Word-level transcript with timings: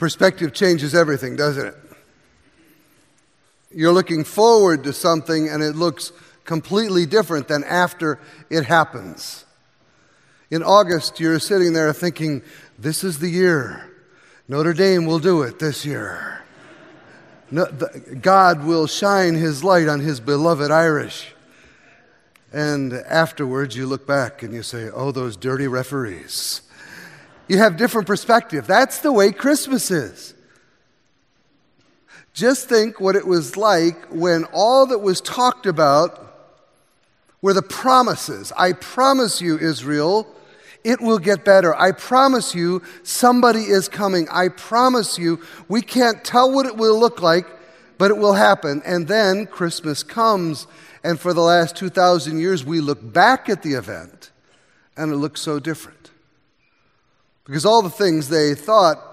Perspective 0.00 0.54
changes 0.54 0.94
everything, 0.94 1.36
doesn't 1.36 1.66
it? 1.66 1.74
You're 3.70 3.92
looking 3.92 4.24
forward 4.24 4.82
to 4.84 4.94
something 4.94 5.50
and 5.50 5.62
it 5.62 5.76
looks 5.76 6.10
completely 6.44 7.04
different 7.04 7.48
than 7.48 7.62
after 7.64 8.18
it 8.48 8.64
happens. 8.64 9.44
In 10.50 10.62
August, 10.62 11.20
you're 11.20 11.38
sitting 11.38 11.74
there 11.74 11.92
thinking, 11.92 12.40
This 12.78 13.04
is 13.04 13.18
the 13.18 13.28
year. 13.28 13.92
Notre 14.48 14.72
Dame 14.72 15.04
will 15.04 15.18
do 15.18 15.42
it 15.42 15.58
this 15.58 15.84
year. 15.84 16.42
No, 17.50 17.66
the, 17.66 18.18
God 18.22 18.64
will 18.64 18.86
shine 18.86 19.34
his 19.34 19.62
light 19.62 19.86
on 19.86 20.00
his 20.00 20.18
beloved 20.18 20.70
Irish. 20.70 21.34
And 22.54 22.94
afterwards, 22.94 23.76
you 23.76 23.86
look 23.86 24.06
back 24.06 24.42
and 24.42 24.54
you 24.54 24.62
say, 24.62 24.88
Oh, 24.88 25.12
those 25.12 25.36
dirty 25.36 25.68
referees. 25.68 26.62
You 27.50 27.58
have 27.58 27.76
different 27.76 28.06
perspective. 28.06 28.68
That's 28.68 29.00
the 29.00 29.12
way 29.12 29.32
Christmas 29.32 29.90
is. 29.90 30.34
Just 32.32 32.68
think 32.68 33.00
what 33.00 33.16
it 33.16 33.26
was 33.26 33.56
like 33.56 34.04
when 34.04 34.44
all 34.52 34.86
that 34.86 35.00
was 35.00 35.20
talked 35.20 35.66
about 35.66 36.54
were 37.42 37.52
the 37.52 37.60
promises. 37.60 38.52
I 38.56 38.72
promise 38.74 39.40
you, 39.40 39.58
Israel, 39.58 40.32
it 40.84 41.00
will 41.00 41.18
get 41.18 41.44
better. 41.44 41.74
I 41.74 41.90
promise 41.90 42.54
you, 42.54 42.82
somebody 43.02 43.62
is 43.62 43.88
coming. 43.88 44.28
I 44.30 44.46
promise 44.46 45.18
you, 45.18 45.40
we 45.66 45.82
can't 45.82 46.22
tell 46.22 46.52
what 46.52 46.66
it 46.66 46.76
will 46.76 47.00
look 47.00 47.20
like, 47.20 47.48
but 47.98 48.12
it 48.12 48.16
will 48.16 48.34
happen. 48.34 48.80
And 48.86 49.08
then 49.08 49.46
Christmas 49.46 50.04
comes, 50.04 50.68
and 51.02 51.18
for 51.18 51.32
the 51.32 51.40
last 51.40 51.74
2,000 51.74 52.38
years, 52.38 52.64
we 52.64 52.80
look 52.80 53.12
back 53.12 53.48
at 53.48 53.62
the 53.62 53.72
event, 53.72 54.30
and 54.96 55.10
it 55.10 55.16
looks 55.16 55.40
so 55.40 55.58
different. 55.58 55.96
Because 57.50 57.66
all 57.66 57.82
the 57.82 57.90
things 57.90 58.28
they 58.28 58.54
thought 58.54 59.04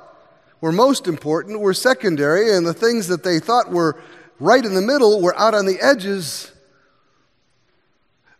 were 0.61 0.71
most 0.71 1.07
important 1.07 1.59
were 1.59 1.73
secondary, 1.73 2.55
and 2.55 2.67
the 2.67 2.73
things 2.73 3.07
that 3.07 3.23
they 3.23 3.39
thought 3.39 3.71
were 3.71 3.99
right 4.39 4.63
in 4.63 4.75
the 4.75 4.81
middle 4.81 5.23
were 5.23 5.35
out 5.39 5.55
on 5.55 5.65
the 5.65 5.81
edges. 5.81 6.51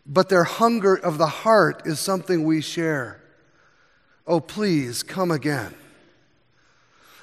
But 0.05 0.29
their 0.29 0.43
hunger 0.43 0.93
of 0.93 1.17
the 1.17 1.25
heart 1.25 1.87
is 1.87 1.99
something 1.99 2.43
we 2.43 2.61
share. 2.61 3.19
Oh, 4.27 4.39
please 4.39 5.01
come 5.01 5.31
again. 5.31 5.73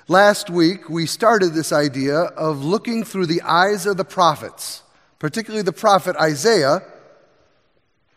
Last 0.09 0.50
week, 0.50 0.91
we 0.91 1.06
started 1.06 1.55
this 1.55 1.70
idea 1.72 2.22
of 2.22 2.64
looking 2.64 3.05
through 3.05 3.27
the 3.27 3.42
eyes 3.42 3.86
of 3.86 3.98
the 3.98 4.05
prophets, 4.05 4.83
particularly 5.20 5.62
the 5.62 5.72
prophet 5.72 6.16
Isaiah, 6.16 6.83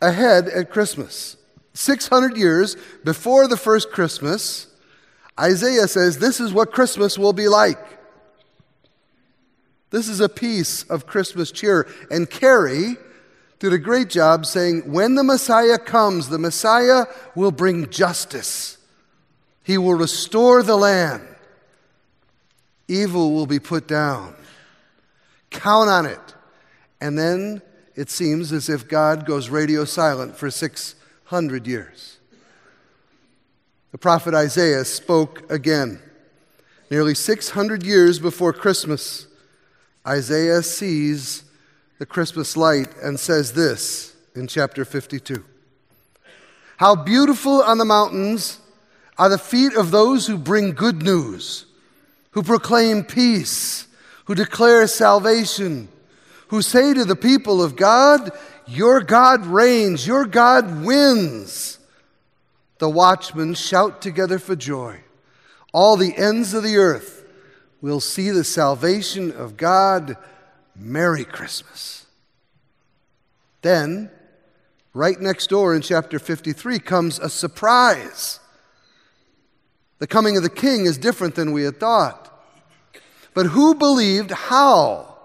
ahead 0.01 0.47
at 0.47 0.71
Christmas. 0.71 1.36
600 1.77 2.35
years 2.37 2.75
before 3.03 3.47
the 3.47 3.57
first 3.57 3.91
Christmas, 3.91 4.67
Isaiah 5.39 5.87
says 5.87 6.17
this 6.17 6.39
is 6.39 6.51
what 6.51 6.71
Christmas 6.71 7.17
will 7.17 7.33
be 7.33 7.47
like. 7.47 7.77
This 9.91 10.09
is 10.09 10.19
a 10.19 10.27
piece 10.27 10.83
of 10.83 11.05
Christmas 11.05 11.51
cheer. 11.51 11.87
And 12.09 12.29
Carrie 12.29 12.97
did 13.59 13.73
a 13.73 13.77
great 13.77 14.09
job 14.09 14.45
saying, 14.45 14.91
when 14.91 15.15
the 15.15 15.23
Messiah 15.23 15.77
comes, 15.77 16.29
the 16.29 16.39
Messiah 16.39 17.05
will 17.35 17.51
bring 17.51 17.89
justice. 17.89 18.77
He 19.63 19.77
will 19.77 19.93
restore 19.93 20.63
the 20.63 20.75
land. 20.75 21.27
Evil 22.87 23.33
will 23.33 23.45
be 23.45 23.59
put 23.59 23.87
down. 23.87 24.35
Count 25.51 25.89
on 25.89 26.05
it. 26.05 26.35
And 26.99 27.17
then 27.17 27.61
it 27.95 28.09
seems 28.09 28.51
as 28.51 28.67
if 28.67 28.87
God 28.87 29.25
goes 29.25 29.49
radio 29.49 29.85
silent 29.85 30.35
for 30.35 30.49
600 31.27 31.67
years. 31.67 32.19
The 33.91 33.97
prophet 33.97 34.33
Isaiah 34.33 34.85
spoke 34.85 35.51
again. 35.51 35.99
Nearly 36.89 37.15
600 37.15 37.83
years 37.83 38.17
before 38.17 38.53
Christmas, 38.53 39.27
Isaiah 40.07 40.63
sees 40.63 41.43
the 41.99 42.05
Christmas 42.05 42.55
light 42.55 42.87
and 43.03 43.19
says 43.19 43.51
this 43.51 44.15
in 44.35 44.47
chapter 44.47 44.85
52 44.85 45.43
How 46.77 46.95
beautiful 46.95 47.61
on 47.61 47.77
the 47.77 47.83
mountains 47.83 48.61
are 49.17 49.27
the 49.27 49.37
feet 49.37 49.73
of 49.73 49.91
those 49.91 50.27
who 50.27 50.37
bring 50.37 50.71
good 50.71 51.03
news, 51.03 51.65
who 52.31 52.41
proclaim 52.41 53.03
peace, 53.03 53.85
who 54.23 54.33
declare 54.33 54.87
salvation, 54.87 55.89
who 56.47 56.61
say 56.61 56.93
to 56.93 57.03
the 57.03 57.17
people 57.17 57.61
of 57.61 57.75
God, 57.75 58.31
Your 58.67 59.01
God 59.01 59.45
reigns, 59.45 60.05
your 60.05 60.25
God 60.25 60.83
wins. 60.83 61.79
The 62.79 62.89
watchmen 62.89 63.53
shout 63.53 64.01
together 64.01 64.37
for 64.37 64.55
joy. 64.55 65.01
All 65.73 65.95
the 65.95 66.15
ends 66.15 66.53
of 66.53 66.63
the 66.63 66.77
earth 66.77 67.25
will 67.81 67.99
see 67.99 68.29
the 68.29 68.43
salvation 68.43 69.31
of 69.31 69.57
God 69.57 70.17
Merry 70.75 71.23
Christmas. 71.23 72.05
Then, 73.61 74.11
right 74.93 75.19
next 75.19 75.47
door 75.47 75.73
in 75.73 75.81
chapter 75.81 76.19
53 76.19 76.79
comes 76.79 77.19
a 77.19 77.29
surprise. 77.29 78.39
The 79.99 80.07
coming 80.07 80.37
of 80.37 80.43
the 80.43 80.49
king 80.49 80.85
is 80.85 80.97
different 80.97 81.35
than 81.35 81.51
we 81.51 81.63
had 81.63 81.79
thought. 81.79 82.33
But 83.33 83.47
who 83.47 83.75
believed 83.75 84.31
how 84.31 85.15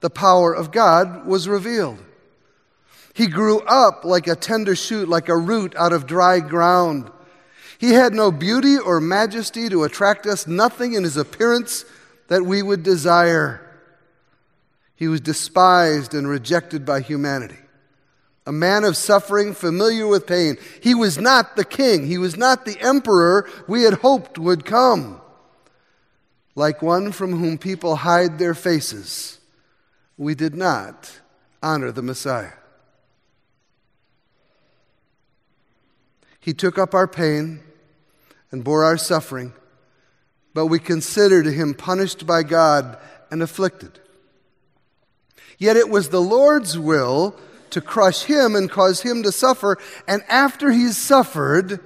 the 0.00 0.10
power 0.10 0.54
of 0.54 0.70
God 0.70 1.26
was 1.26 1.48
revealed? 1.48 1.98
He 3.16 3.28
grew 3.28 3.60
up 3.60 4.04
like 4.04 4.26
a 4.26 4.36
tender 4.36 4.76
shoot, 4.76 5.08
like 5.08 5.30
a 5.30 5.38
root 5.38 5.74
out 5.74 5.94
of 5.94 6.06
dry 6.06 6.38
ground. 6.38 7.10
He 7.78 7.94
had 7.94 8.12
no 8.12 8.30
beauty 8.30 8.76
or 8.76 9.00
majesty 9.00 9.70
to 9.70 9.84
attract 9.84 10.26
us, 10.26 10.46
nothing 10.46 10.92
in 10.92 11.02
his 11.02 11.16
appearance 11.16 11.86
that 12.28 12.42
we 12.42 12.60
would 12.60 12.82
desire. 12.82 13.66
He 14.96 15.08
was 15.08 15.22
despised 15.22 16.12
and 16.12 16.28
rejected 16.28 16.84
by 16.84 17.00
humanity. 17.00 17.56
A 18.44 18.52
man 18.52 18.84
of 18.84 18.98
suffering, 18.98 19.54
familiar 19.54 20.06
with 20.06 20.26
pain. 20.26 20.58
He 20.82 20.94
was 20.94 21.16
not 21.16 21.56
the 21.56 21.64
king. 21.64 22.06
He 22.06 22.18
was 22.18 22.36
not 22.36 22.66
the 22.66 22.78
emperor 22.82 23.48
we 23.66 23.84
had 23.84 23.94
hoped 23.94 24.38
would 24.38 24.66
come. 24.66 25.22
Like 26.54 26.82
one 26.82 27.12
from 27.12 27.32
whom 27.38 27.56
people 27.56 27.96
hide 27.96 28.38
their 28.38 28.54
faces, 28.54 29.40
we 30.18 30.34
did 30.34 30.54
not 30.54 31.18
honor 31.62 31.90
the 31.90 32.02
Messiah. 32.02 32.52
He 36.46 36.54
took 36.54 36.78
up 36.78 36.94
our 36.94 37.08
pain 37.08 37.58
and 38.52 38.62
bore 38.62 38.84
our 38.84 38.96
suffering, 38.96 39.52
but 40.54 40.66
we 40.66 40.78
considered 40.78 41.44
him 41.44 41.74
punished 41.74 42.24
by 42.24 42.44
God 42.44 42.98
and 43.32 43.42
afflicted. 43.42 43.98
Yet 45.58 45.76
it 45.76 45.88
was 45.88 46.10
the 46.10 46.22
Lord's 46.22 46.78
will 46.78 47.34
to 47.70 47.80
crush 47.80 48.22
him 48.22 48.54
and 48.54 48.70
cause 48.70 49.00
him 49.00 49.24
to 49.24 49.32
suffer. 49.32 49.76
And 50.06 50.22
after 50.28 50.70
he's 50.70 50.96
suffered, 50.96 51.80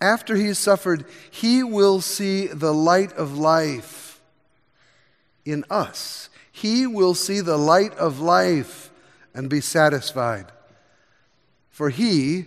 after 0.00 0.34
he's 0.34 0.58
suffered, 0.58 1.04
he 1.30 1.62
will 1.62 2.00
see 2.00 2.48
the 2.48 2.74
light 2.74 3.12
of 3.12 3.38
life 3.38 4.20
in 5.44 5.64
us. 5.70 6.28
He 6.50 6.88
will 6.88 7.14
see 7.14 7.38
the 7.38 7.56
light 7.56 7.94
of 7.98 8.18
life 8.18 8.90
and 9.32 9.48
be 9.48 9.60
satisfied. 9.60 10.46
For 11.70 11.88
he 11.90 12.46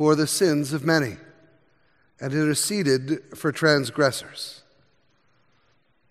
bore 0.00 0.14
the 0.14 0.26
sins 0.26 0.72
of 0.72 0.82
many 0.82 1.18
and 2.22 2.32
interceded 2.32 3.22
for 3.36 3.52
transgressors. 3.52 4.62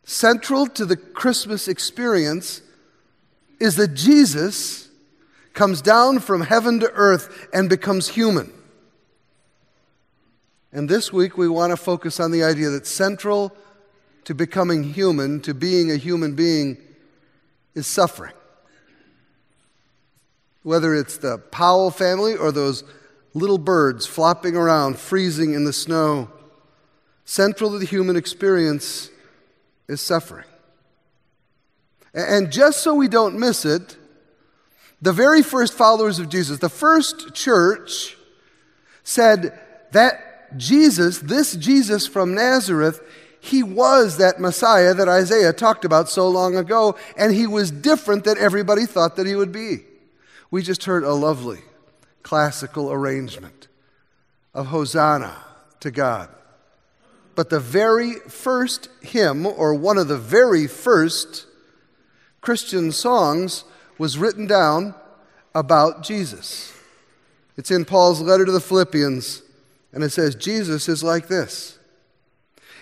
Central 0.03 0.67
to 0.67 0.85
the 0.85 0.95
Christmas 0.95 1.67
experience 1.67 2.61
is 3.59 3.77
that 3.77 3.95
Jesus 3.95 4.89
comes 5.55 5.81
down 5.81 6.19
from 6.19 6.41
heaven 6.41 6.79
to 6.81 6.91
earth 6.91 7.47
and 7.51 7.67
becomes 7.67 8.09
human. 8.09 8.53
And 10.71 10.88
this 10.88 11.11
week 11.11 11.35
we 11.35 11.50
want 11.50 11.71
to 11.71 11.75
focus 11.75 12.19
on 12.19 12.29
the 12.29 12.44
idea 12.44 12.69
that 12.69 12.85
central 12.85 13.57
to 14.25 14.35
becoming 14.35 14.83
human, 14.83 15.42
to 15.42 15.56
being 15.56 15.89
a 15.89 15.97
human 15.97 16.35
being, 16.35 16.77
is 17.74 17.88
suffering. 17.88 18.35
Whether 20.62 20.94
it's 20.94 21.18
the 21.18 21.39
Powell 21.39 21.89
family 21.89 22.35
or 22.35 22.51
those 22.51 22.83
little 23.34 23.58
birds 23.58 24.06
flopping 24.06 24.56
around, 24.56 24.98
freezing 24.98 25.54
in 25.54 25.66
the 25.66 25.74
snow, 25.74 26.30
central 27.26 27.72
to 27.72 27.80
the 27.80 27.86
human 27.86 28.16
experience 28.16 29.10
is 29.88 30.02
suffering. 30.02 30.46
And 32.14 32.52
just 32.52 32.81
so 32.81 32.96
we 32.96 33.08
don't 33.08 33.38
miss 33.38 33.66
it, 33.66 33.98
the 35.02 35.14
very 35.14 35.44
first 35.44 35.74
followers 35.74 36.20
of 36.20 36.30
Jesus, 36.30 36.60
the 36.60 36.70
first 36.70 37.34
church, 37.34 38.18
said 39.04 39.60
that 39.92 40.58
Jesus, 40.58 41.20
this 41.20 41.56
Jesus 41.56 42.08
from 42.08 42.34
Nazareth, 42.34 43.02
he 43.40 43.64
was 43.64 44.18
that 44.18 44.40
Messiah 44.40 44.94
that 44.94 45.08
Isaiah 45.08 45.54
talked 45.54 45.86
about 45.86 46.10
so 46.10 46.28
long 46.28 46.58
ago, 46.58 46.98
and 47.16 47.34
he 47.34 47.48
was 47.48 47.72
different 47.72 48.24
than 48.24 48.38
everybody 48.38 48.86
thought 48.86 49.16
that 49.16 49.28
he 49.28 49.36
would 49.36 49.52
be. 49.52 49.80
We 50.52 50.64
just 50.64 50.84
heard 50.86 51.04
a 51.04 51.14
lovely 51.14 51.62
classical 52.24 52.92
arrangement 52.92 53.68
of 54.54 54.68
Hosanna 54.68 55.36
to 55.80 55.92
God. 55.92 56.30
but 57.39 57.50
the 57.50 57.57
very 57.57 58.16
first 58.27 58.89
hymn, 59.00 59.45
or 59.45 59.74
one 59.74 59.98
of 59.98 60.10
the 60.10 60.18
very 60.18 60.68
first 60.68 61.45
Christian 62.42 62.92
songs, 62.92 63.63
was 63.98 64.18
written 64.18 64.45
down 64.45 64.94
about 65.56 66.04
Jesus. 66.04 66.74
It's 67.56 67.71
in 67.71 67.86
Paul's 67.86 68.19
letter 68.19 68.44
to 68.44 68.51
the 68.51 68.60
Philippians, 68.60 69.42
and 69.94 70.04
it 70.04 70.10
says, 70.10 70.36
Jesus 70.36 70.89
is 70.89 71.01
like 71.01 71.30
this. 71.30 71.80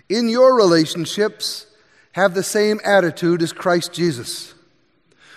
In 0.09 0.27
your 0.27 0.55
relationships, 0.55 1.67
have 2.13 2.33
the 2.33 2.41
same 2.41 2.79
attitude 2.83 3.43
as 3.43 3.53
Christ 3.53 3.93
Jesus, 3.93 4.55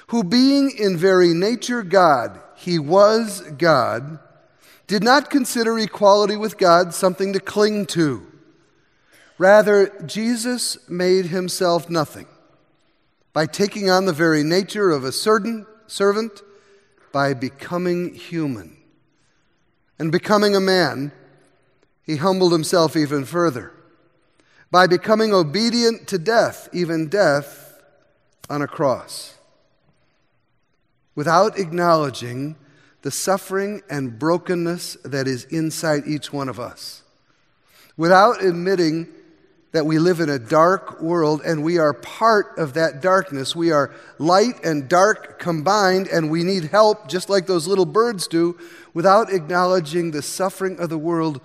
who, 0.06 0.24
being 0.24 0.70
in 0.70 0.96
very 0.96 1.34
nature 1.34 1.82
God, 1.82 2.40
he 2.60 2.78
was 2.78 3.40
God, 3.56 4.18
did 4.86 5.02
not 5.02 5.30
consider 5.30 5.78
equality 5.78 6.36
with 6.36 6.58
God 6.58 6.92
something 6.92 7.32
to 7.32 7.40
cling 7.40 7.86
to. 7.86 8.26
Rather, 9.38 9.88
Jesus 10.04 10.76
made 10.88 11.26
himself 11.26 11.88
nothing 11.88 12.26
by 13.32 13.46
taking 13.46 13.88
on 13.88 14.04
the 14.04 14.12
very 14.12 14.42
nature 14.42 14.90
of 14.90 15.04
a 15.04 15.12
certain 15.12 15.66
servant 15.86 16.42
by 17.12 17.32
becoming 17.32 18.14
human. 18.14 18.76
And 19.98 20.12
becoming 20.12 20.54
a 20.54 20.60
man, 20.60 21.12
he 22.02 22.16
humbled 22.16 22.52
himself 22.52 22.96
even 22.96 23.24
further 23.24 23.72
by 24.70 24.86
becoming 24.86 25.32
obedient 25.32 26.06
to 26.08 26.18
death, 26.18 26.68
even 26.72 27.08
death 27.08 27.80
on 28.50 28.60
a 28.60 28.68
cross. 28.68 29.39
Without 31.20 31.58
acknowledging 31.58 32.56
the 33.02 33.10
suffering 33.10 33.82
and 33.90 34.18
brokenness 34.18 34.94
that 35.04 35.28
is 35.28 35.44
inside 35.50 36.04
each 36.06 36.32
one 36.32 36.48
of 36.48 36.58
us. 36.58 37.02
Without 37.98 38.42
admitting 38.42 39.06
that 39.72 39.84
we 39.84 39.98
live 39.98 40.20
in 40.20 40.30
a 40.30 40.38
dark 40.38 41.02
world 41.02 41.42
and 41.44 41.62
we 41.62 41.76
are 41.76 41.92
part 41.92 42.56
of 42.56 42.72
that 42.72 43.02
darkness. 43.02 43.54
We 43.54 43.70
are 43.70 43.94
light 44.18 44.64
and 44.64 44.88
dark 44.88 45.38
combined 45.38 46.08
and 46.08 46.30
we 46.30 46.42
need 46.42 46.64
help 46.64 47.06
just 47.06 47.28
like 47.28 47.46
those 47.46 47.66
little 47.66 47.84
birds 47.84 48.26
do. 48.26 48.58
Without 48.94 49.30
acknowledging 49.30 50.12
the 50.12 50.22
suffering 50.22 50.80
of 50.80 50.88
the 50.88 50.96
world, 50.96 51.42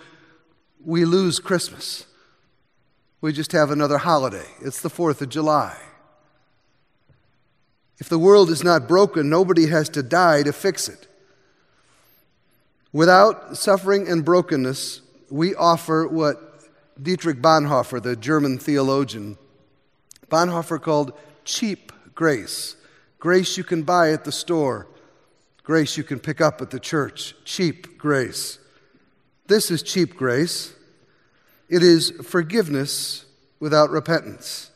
we 0.86 1.04
lose 1.04 1.39
Christmas. 1.39 2.06
We 3.19 3.33
just 3.33 3.51
have 3.51 3.71
another 3.71 3.98
holiday. 3.98 4.48
It's 4.62 4.80
the 4.80 4.89
4th 4.89 5.19
of 5.19 5.28
July. 5.28 5.75
If 7.97 8.09
the 8.09 8.19
world 8.19 8.50
is 8.50 8.63
not 8.63 8.88
broken, 8.88 9.30
nobody 9.30 9.68
has 9.68 9.89
to 9.89 10.03
die 10.03 10.44
to 10.44 10.51
fix 10.51 10.89
it. 10.89 11.07
Without 12.92 13.57
suffering 13.57 14.07
and 14.07 14.24
brokenness, 14.24 15.01
we 15.30 15.56
offer 15.56 16.07
what 16.07 16.63
Dietrich 17.01 17.42
Bonhoeffer, 17.42 18.01
the 18.01 18.15
German 18.15 18.57
theologian, 18.57 19.38
Bonhoeffer 20.30 20.81
called 20.81 21.13
cheap 21.44 21.92
grace. 22.13 22.75
Grace 23.19 23.57
you 23.57 23.63
can 23.63 23.83
buy 23.83 24.12
at 24.12 24.24
the 24.24 24.31
store, 24.31 24.88
grace 25.63 25.97
you 25.97 26.03
can 26.03 26.19
pick 26.19 26.42
up 26.42 26.62
at 26.62 26.69
the 26.69 26.80
church. 26.80 27.36
Cheap 27.44 27.97
grace. 27.97 28.59
This 29.47 29.69
is 29.71 29.83
cheap 29.83 30.15
grace. 30.15 30.74
It 31.69 31.83
is 31.83 32.12
forgiveness 32.24 33.25
without 33.59 33.89
repentance. 33.89 34.71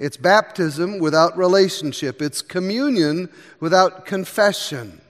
It's 0.00 0.16
baptism 0.16 0.98
without 0.98 1.38
relationship. 1.38 2.20
It's 2.20 2.42
communion 2.42 3.28
without 3.60 4.04
confession. 4.04 5.00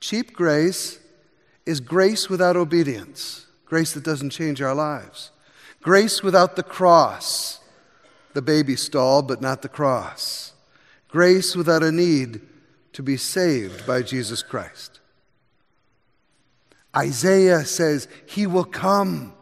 Cheap 0.00 0.34
grace 0.34 0.98
is 1.64 1.80
grace 1.80 2.28
without 2.28 2.56
obedience 2.56 3.46
grace 3.68 3.92
that 3.92 4.04
doesn't 4.04 4.30
change 4.30 4.62
our 4.62 4.74
lives, 4.74 5.30
grace 5.82 6.22
without 6.22 6.56
the 6.56 6.62
cross, 6.62 7.60
the 8.32 8.42
baby 8.42 8.74
stall, 8.74 9.22
but 9.22 9.40
not 9.40 9.62
the 9.62 9.68
cross, 9.68 10.54
grace 11.08 11.54
without 11.54 11.82
a 11.82 11.92
need 11.92 12.40
to 12.92 13.02
be 13.02 13.16
saved 13.16 13.86
by 13.86 14.02
Jesus 14.02 14.42
Christ. 14.42 15.00
Isaiah 16.96 17.64
says, 17.64 18.08
He 18.26 18.46
will 18.46 18.64
come, 18.64 19.34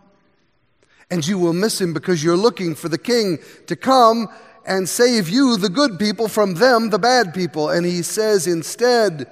and 1.11 1.27
you 1.27 1.39
will 1.39 1.53
miss 1.53 1.81
him 1.81 1.93
because 1.93 2.23
you're 2.23 2.37
looking 2.37 2.75
for 2.75 2.89
the 2.89 2.99
king 2.99 3.39
to 3.67 3.77
come 3.77 4.29
and 4.67 4.89
save 4.89 5.29
you, 5.29 5.57
the 5.57 5.69
good 5.69 5.99
people, 5.99 6.29
from 6.29 6.55
them, 6.55 6.91
the 6.91 6.99
bad 6.99 7.33
people. 7.33 7.71
And 7.71 7.87
he 7.87 8.03
says, 8.03 8.47
instead, 8.47 9.31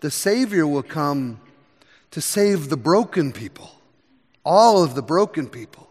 the 0.00 0.10
Savior 0.10 0.66
will 0.66 0.82
come 0.82 1.40
to 2.10 2.20
save 2.20 2.70
the 2.70 2.76
broken 2.76 3.32
people 3.32 3.70
all 4.44 4.82
of 4.82 4.94
the 4.94 5.02
broken 5.02 5.48
people, 5.48 5.88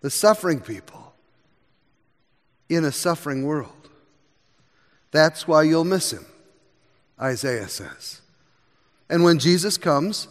the 0.00 0.10
suffering 0.10 0.60
people 0.60 1.14
in 2.68 2.84
a 2.84 2.92
suffering 2.92 3.44
world. 3.44 3.90
That's 5.10 5.46
why 5.46 5.64
you'll 5.64 5.84
miss 5.84 6.12
him, 6.12 6.24
Isaiah 7.20 7.68
says. 7.68 8.22
And 9.10 9.22
when 9.24 9.38
Jesus 9.38 9.76
comes, 9.76 10.28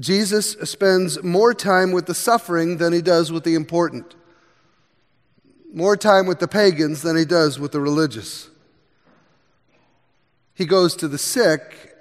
Jesus 0.00 0.52
spends 0.64 1.22
more 1.22 1.54
time 1.54 1.92
with 1.92 2.06
the 2.06 2.14
suffering 2.14 2.78
than 2.78 2.92
he 2.92 3.00
does 3.00 3.30
with 3.30 3.44
the 3.44 3.54
important, 3.54 4.14
more 5.72 5.96
time 5.96 6.26
with 6.26 6.40
the 6.40 6.48
pagans 6.48 7.02
than 7.02 7.16
he 7.16 7.24
does 7.24 7.60
with 7.60 7.72
the 7.72 7.80
religious. 7.80 8.50
He 10.54 10.66
goes 10.66 10.96
to 10.96 11.08
the 11.08 11.18
sick 11.18 11.92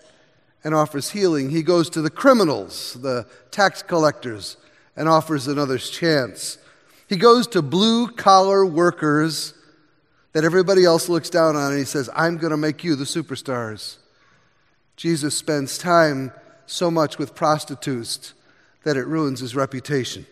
and 0.63 0.73
offers 0.73 1.11
healing. 1.11 1.49
He 1.49 1.61
goes 1.61 1.89
to 1.91 2.01
the 2.01 2.09
criminals, 2.09 2.93
the 3.01 3.27
tax 3.51 3.83
collectors, 3.83 4.57
and 4.95 5.09
offers 5.09 5.47
another's 5.47 5.89
chance. 5.89 6.57
He 7.07 7.17
goes 7.17 7.47
to 7.47 7.61
blue 7.61 8.07
collar 8.07 8.65
workers 8.65 9.53
that 10.31 10.43
everybody 10.43 10.83
else 10.83 11.09
looks 11.09 11.29
down 11.29 11.55
on 11.55 11.71
and 11.71 11.79
he 11.79 11.85
says, 11.85 12.09
I'm 12.15 12.37
going 12.37 12.51
to 12.51 12.57
make 12.57 12.83
you 12.83 12.95
the 12.95 13.03
superstars. 13.03 13.97
Jesus 14.95 15.37
spends 15.37 15.77
time 15.77 16.31
so 16.65 16.89
much 16.89 17.17
with 17.17 17.35
prostitutes 17.35 18.33
that 18.83 18.97
it 18.97 19.07
ruins 19.07 19.39
his 19.39 19.55
reputation. 19.55 20.25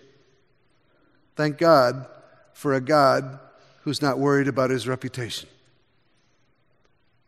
Thank 1.35 1.57
God 1.57 2.05
for 2.53 2.73
a 2.73 2.81
God 2.81 3.39
who's 3.83 4.01
not 4.01 4.19
worried 4.19 4.47
about 4.47 4.69
his 4.69 4.87
reputation. 4.87 5.49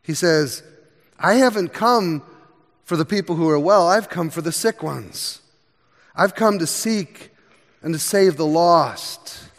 He 0.02 0.14
says, 0.14 0.64
I 1.18 1.36
haven't 1.36 1.70
come 1.70 2.24
for 2.84 2.98
the 2.98 3.06
people 3.06 3.36
who 3.36 3.50
are 3.50 3.60
well, 3.60 3.88
I've 3.88 4.10
come 4.10 4.30
for 4.30 4.42
the 4.42 4.52
sick 4.52 4.84
ones. 4.84 5.42
I've 6.16 6.36
come 6.36 6.60
to 6.60 6.68
seek 6.68 7.32
and 7.82 7.94
to 7.94 8.00
save 8.00 8.38
the 8.38 8.46
lost 8.46 9.50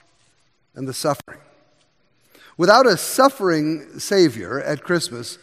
and 0.75 0.87
the 0.87 0.95
suffering. 0.95 1.41
Without 2.57 2.87
a 2.87 2.97
suffering 2.97 3.99
Savior 3.99 4.61
at 4.61 4.85
Christmas, 4.85 5.39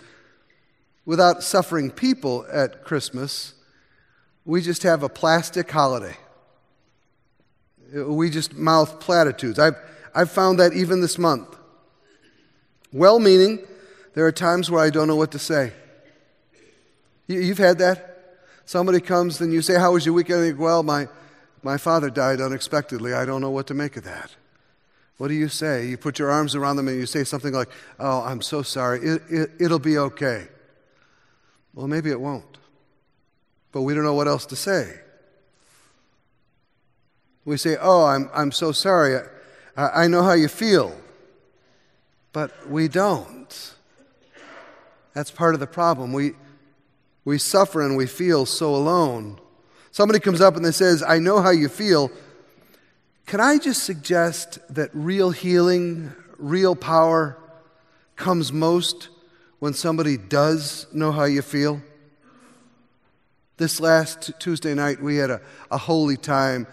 without 1.05 1.43
suffering 1.43 1.91
people 1.91 2.45
at 2.51 2.85
Christmas, 2.85 3.55
we 4.45 4.61
just 4.61 4.83
have 4.83 5.03
a 5.03 5.09
plastic 5.09 5.69
holiday. 5.69 6.15
We 7.93 8.29
just 8.29 8.53
mouth 8.53 8.99
platitudes. 8.99 9.59
I've, 9.59 9.75
I've 10.15 10.31
found 10.31 10.59
that 10.59 10.73
even 10.73 11.01
this 11.01 11.17
month. 11.17 11.57
Well 12.93 13.19
meaning, 13.19 13.59
there 14.13 14.25
are 14.25 14.31
times 14.31 14.69
where 14.69 14.83
I 14.83 14.89
don't 14.89 15.07
know 15.07 15.15
what 15.15 15.31
to 15.31 15.39
say. 15.39 15.73
You, 17.27 17.45
have 17.45 17.57
had 17.57 17.77
that? 17.79 18.39
Somebody 18.65 18.99
comes 18.99 19.39
and 19.39 19.53
you 19.53 19.61
say, 19.61 19.79
How 19.79 19.93
was 19.93 20.05
your 20.05 20.15
weekend? 20.15 20.57
well, 20.57 20.83
my, 20.83 21.07
my 21.63 21.77
father 21.77 22.09
died 22.09 22.41
unexpectedly. 22.41 23.13
I 23.13 23.25
don't 23.25 23.41
know 23.41 23.51
what 23.51 23.67
to 23.67 23.73
make 23.73 23.95
of 23.95 24.03
that. 24.03 24.35
What 25.17 25.27
do 25.27 25.33
you 25.33 25.47
say? 25.47 25.87
You 25.87 25.97
put 25.97 26.19
your 26.19 26.31
arms 26.31 26.55
around 26.55 26.77
them 26.77 26.87
and 26.87 26.97
you 26.97 27.05
say 27.05 27.23
something 27.23 27.53
like, 27.53 27.69
Oh, 27.99 28.21
I'm 28.21 28.41
so 28.41 28.61
sorry. 28.61 28.99
It, 29.01 29.21
it, 29.29 29.51
it'll 29.59 29.79
be 29.79 29.97
okay. 29.97 30.47
Well, 31.73 31.87
maybe 31.87 32.09
it 32.09 32.19
won't. 32.19 32.57
But 33.71 33.81
we 33.81 33.93
don't 33.93 34.03
know 34.03 34.13
what 34.13 34.27
else 34.27 34.45
to 34.47 34.55
say. 34.55 34.99
We 37.45 37.57
say, 37.57 37.77
Oh, 37.81 38.05
I'm, 38.05 38.29
I'm 38.33 38.51
so 38.51 38.71
sorry. 38.71 39.19
I, 39.75 40.03
I 40.03 40.07
know 40.07 40.23
how 40.23 40.33
you 40.33 40.47
feel. 40.47 40.95
But 42.33 42.69
we 42.69 42.87
don't. 42.87 43.73
That's 45.13 45.31
part 45.31 45.53
of 45.53 45.59
the 45.59 45.67
problem. 45.67 46.13
We, 46.13 46.33
we 47.25 47.37
suffer 47.37 47.81
and 47.81 47.97
we 47.97 48.07
feel 48.07 48.45
so 48.45 48.73
alone. 48.73 49.39
Somebody 49.91 50.19
comes 50.19 50.39
up 50.39 50.55
and 50.55 50.63
they 50.63 50.71
says, 50.71 51.03
I 51.05 51.19
know 51.19 51.41
how 51.41 51.49
you 51.49 51.67
feel. 51.67 52.09
Can 53.25 53.41
I 53.41 53.57
just 53.57 53.83
suggest 53.83 54.59
that 54.73 54.89
real 54.93 55.31
healing, 55.31 56.13
real 56.37 56.75
power 56.75 57.37
comes 58.15 58.53
most 58.53 59.09
when 59.59 59.73
somebody 59.73 60.15
does 60.17 60.87
know 60.93 61.11
how 61.11 61.25
you 61.25 61.41
feel? 61.41 61.81
This 63.57 63.79
last 63.79 64.31
Tuesday 64.39 64.73
night, 64.73 65.01
we 65.01 65.17
had 65.17 65.29
a, 65.29 65.41
a 65.69 65.77
holy 65.77 66.17
time. 66.17 66.65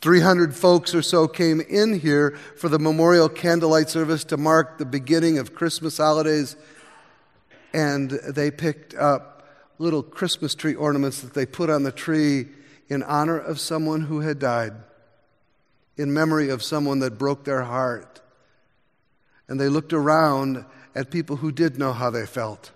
300 0.00 0.54
folks 0.54 0.94
or 0.94 1.02
so 1.02 1.28
came 1.28 1.60
in 1.60 1.98
here 1.98 2.36
for 2.56 2.68
the 2.68 2.78
memorial 2.78 3.28
candlelight 3.28 3.88
service 3.88 4.24
to 4.24 4.36
mark 4.36 4.78
the 4.78 4.84
beginning 4.84 5.38
of 5.38 5.54
Christmas 5.54 5.98
holidays, 5.98 6.56
and 7.72 8.10
they 8.10 8.50
picked 8.50 8.94
up 8.94 9.48
little 9.78 10.02
Christmas 10.02 10.54
tree 10.54 10.74
ornaments 10.74 11.20
that 11.20 11.34
they 11.34 11.46
put 11.46 11.70
on 11.70 11.82
the 11.84 11.92
tree 11.92 12.46
in 12.88 13.02
honor 13.02 13.38
of 13.38 13.58
someone 13.58 14.02
who 14.02 14.20
had 14.20 14.38
died. 14.38 14.72
in 15.96 16.12
memory 16.12 16.48
of 16.48 16.62
someone 16.62 16.98
that 16.98 17.18
broke 17.18 17.44
their 17.44 17.62
heart. 17.62 18.20
And 19.48 19.60
they 19.60 19.68
looked 19.68 19.92
around 19.92 20.64
at 20.94 21.10
people 21.10 21.36
who 21.36 21.52
did 21.52 21.78
know 21.78 21.92
how 21.92 22.10
they 22.10 22.26
felt, 22.26 22.72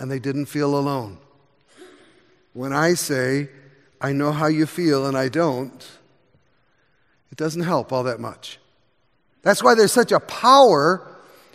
and 0.00 0.10
they 0.10 0.18
didn't 0.18 0.46
feel 0.46 0.76
alone. 0.76 1.18
When 2.56 2.72
I 2.72 2.94
say, 2.94 3.50
I 4.00 4.14
know 4.14 4.32
how 4.32 4.46
you 4.46 4.64
feel 4.64 5.04
and 5.04 5.14
I 5.14 5.28
don't, 5.28 5.86
it 7.30 7.36
doesn't 7.36 7.64
help 7.64 7.92
all 7.92 8.04
that 8.04 8.18
much. 8.18 8.58
That's 9.42 9.62
why 9.62 9.74
there's 9.74 9.92
such 9.92 10.10
a 10.10 10.20
power 10.20 11.06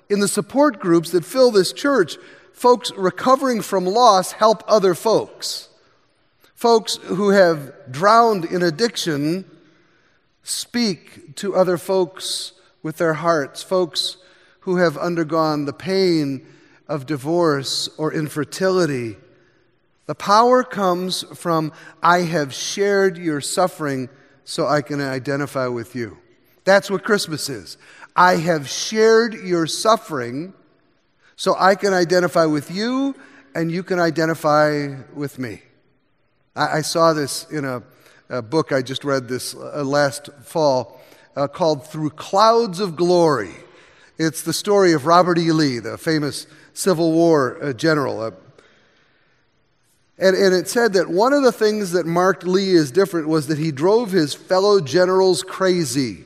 in 0.10 0.20
the 0.20 0.28
support 0.28 0.80
groups 0.80 1.10
that 1.10 1.26
fill 1.26 1.50
this 1.50 1.74
church. 1.74 2.18
Folks 2.54 2.92
recovering 2.96 3.64
from 3.64 3.84
loss 3.84 4.34
help 4.34 4.64
other 4.68 4.94
folks. 4.94 5.70
Folks 6.54 6.98
who 6.98 7.32
have 7.32 7.74
drowned 7.90 8.46
in 8.46 8.62
addiction 8.62 9.50
speak 10.44 11.36
to 11.38 11.56
other 11.56 11.80
folks 11.80 12.52
with 12.84 12.98
their 12.98 13.16
hearts. 13.16 13.64
Folks 13.64 14.18
who 14.60 14.76
have 14.76 15.00
undergone 15.00 15.66
the 15.66 15.74
pain 15.74 16.46
of 16.88 17.08
divorce 17.08 17.90
or 17.98 18.14
infertility. 18.14 19.18
The 20.06 20.16
power 20.16 20.64
comes 20.64 21.24
from, 21.36 21.72
I 22.02 22.20
have 22.20 22.54
shared 22.54 23.18
your 23.18 23.42
suffering 23.42 24.10
so 24.44 24.68
I 24.68 24.82
can 24.82 25.00
identify 25.00 25.68
with 25.68 25.96
you. 25.96 26.18
That's 26.64 26.90
what 26.90 27.04
Christmas 27.04 27.50
is. 27.50 27.78
I 28.16 28.36
have 28.38 28.68
shared 28.68 29.34
your 29.34 29.68
suffering 29.68 30.54
so 31.36 31.56
I 31.58 31.76
can 31.76 31.94
identify 31.94 32.46
with 32.46 32.70
you 32.72 33.16
and 33.56 33.72
you 33.72 33.84
can 33.84 34.00
identify 34.00 34.96
with 35.14 35.40
me. 35.40 35.62
I, 36.56 36.78
I 36.78 36.82
saw 36.82 37.14
this 37.14 37.50
in 37.50 37.66
a, 37.66 37.84
a, 38.30 38.42
book 38.42 38.72
I 38.72 38.82
just 38.82 39.04
read 39.04 39.28
this 39.28 39.56
uh, 39.56 39.84
last 39.84 40.30
fall 40.44 41.02
uh, 41.36 41.48
called 41.48 41.88
Through 41.88 42.12
Clouds 42.12 42.80
of 42.80 42.96
Glory. 42.96 43.54
It's 44.18 44.44
the 44.44 44.54
story 44.54 44.94
of 44.94 45.06
Robert 45.06 45.38
E. 45.38 45.52
Lee, 45.52 45.80
the 45.80 45.98
famous 45.98 46.48
Civil 46.74 47.12
War 47.12 47.58
uh, 47.62 47.74
general. 47.74 48.34
And, 50.22 50.36
and 50.36 50.54
it 50.54 50.70
said 50.70 50.94
that 50.94 51.10
one 51.10 51.34
of 51.34 51.42
the 51.42 51.52
things 51.52 51.92
that 51.92 52.06
marked 52.06 52.44
Lee 52.44 52.76
as 52.76 52.92
different 52.92 53.28
was 53.28 53.48
that 53.48 53.58
he 53.58 53.72
drove 53.72 54.12
his 54.12 54.36
fellow 54.36 54.80
generals 54.80 55.42
crazy. 55.42 56.24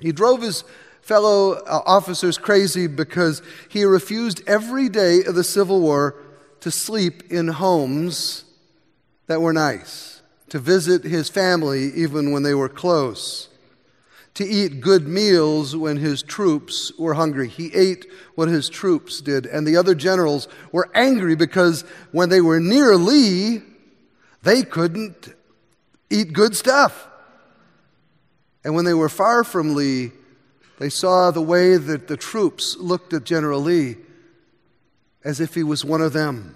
He 0.00 0.10
drove 0.10 0.40
his 0.40 0.64
fellow 1.02 1.52
uh, 1.52 1.82
officers 1.84 2.38
crazy 2.38 2.86
because 2.86 3.42
he 3.68 3.84
refused 3.84 4.40
every 4.46 4.88
day 4.88 5.22
of 5.22 5.34
the 5.34 5.44
Civil 5.44 5.82
War 5.82 6.16
to 6.60 6.70
sleep 6.70 7.30
in 7.30 7.48
homes 7.48 8.44
that 9.26 9.42
were 9.42 9.52
nice, 9.52 10.22
to 10.48 10.58
visit 10.58 11.04
his 11.04 11.28
family 11.28 11.92
even 11.94 12.32
when 12.32 12.42
they 12.42 12.54
were 12.54 12.70
close, 12.70 13.48
to 14.34 14.44
eat 14.44 14.80
good 14.80 15.06
meals 15.06 15.76
when 15.76 15.98
his 15.98 16.22
troops 16.22 16.92
were 16.98 17.14
hungry. 17.14 17.48
He 17.48 17.72
ate 17.74 18.06
what 18.34 18.48
his 18.48 18.68
troops 18.68 19.20
did, 19.20 19.46
and 19.46 19.66
the 19.66 19.76
other 19.76 19.94
generals 19.94 20.48
were 20.70 20.90
angry 20.94 21.36
because 21.36 21.82
when 22.12 22.30
they 22.30 22.40
were 22.40 22.60
near 22.60 22.96
Lee, 22.96 23.62
they 24.42 24.62
couldn't 24.62 25.34
eat 26.08 26.32
good 26.32 26.56
stuff. 26.56 27.08
And 28.64 28.74
when 28.74 28.84
they 28.84 28.94
were 28.94 29.08
far 29.08 29.44
from 29.44 29.74
Lee, 29.74 30.12
they 30.78 30.88
saw 30.88 31.30
the 31.30 31.42
way 31.42 31.76
that 31.76 32.08
the 32.08 32.16
troops 32.16 32.76
looked 32.76 33.12
at 33.12 33.24
General 33.24 33.60
Lee 33.60 33.96
as 35.24 35.40
if 35.40 35.54
he 35.54 35.62
was 35.62 35.84
one 35.84 36.00
of 36.00 36.12
them. 36.12 36.54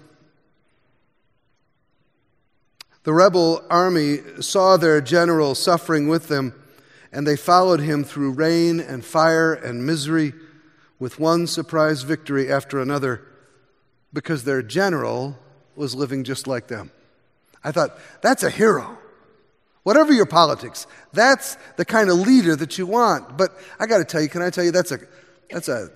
The 3.03 3.13
rebel 3.13 3.63
army 3.69 4.19
saw 4.41 4.75
their 4.75 4.99
general 4.99 5.55
suffering 5.55 6.09
with 6.09 6.27
them, 6.27 6.53
and 7.11 7.25
they 7.25 7.35
followed 7.35 7.79
him 7.79 8.03
through 8.03 8.31
rain 8.31 8.79
and 8.79 9.03
fire 9.03 9.53
and 9.53 9.85
misery 9.85 10.33
with 10.99 11.19
one 11.19 11.47
surprise 11.47 12.03
victory 12.03 12.51
after 12.51 12.79
another 12.79 13.25
because 14.13 14.43
their 14.43 14.61
general 14.61 15.37
was 15.75 15.95
living 15.95 16.23
just 16.23 16.47
like 16.47 16.67
them. 16.67 16.91
I 17.63 17.71
thought, 17.71 17.97
that's 18.21 18.43
a 18.43 18.49
hero. 18.49 18.97
Whatever 19.83 20.11
your 20.11 20.25
politics, 20.25 20.87
that's 21.13 21.57
the 21.77 21.85
kind 21.85 22.09
of 22.09 22.17
leader 22.17 22.55
that 22.55 22.77
you 22.77 22.85
want. 22.85 23.37
But 23.37 23.51
I 23.79 23.85
got 23.85 23.99
to 23.99 24.05
tell 24.05 24.21
you, 24.21 24.29
can 24.29 24.41
I 24.41 24.49
tell 24.49 24.63
you, 24.63 24.71
that's 24.71 24.91
a, 24.91 24.99
that's 25.49 25.69
a, 25.69 25.89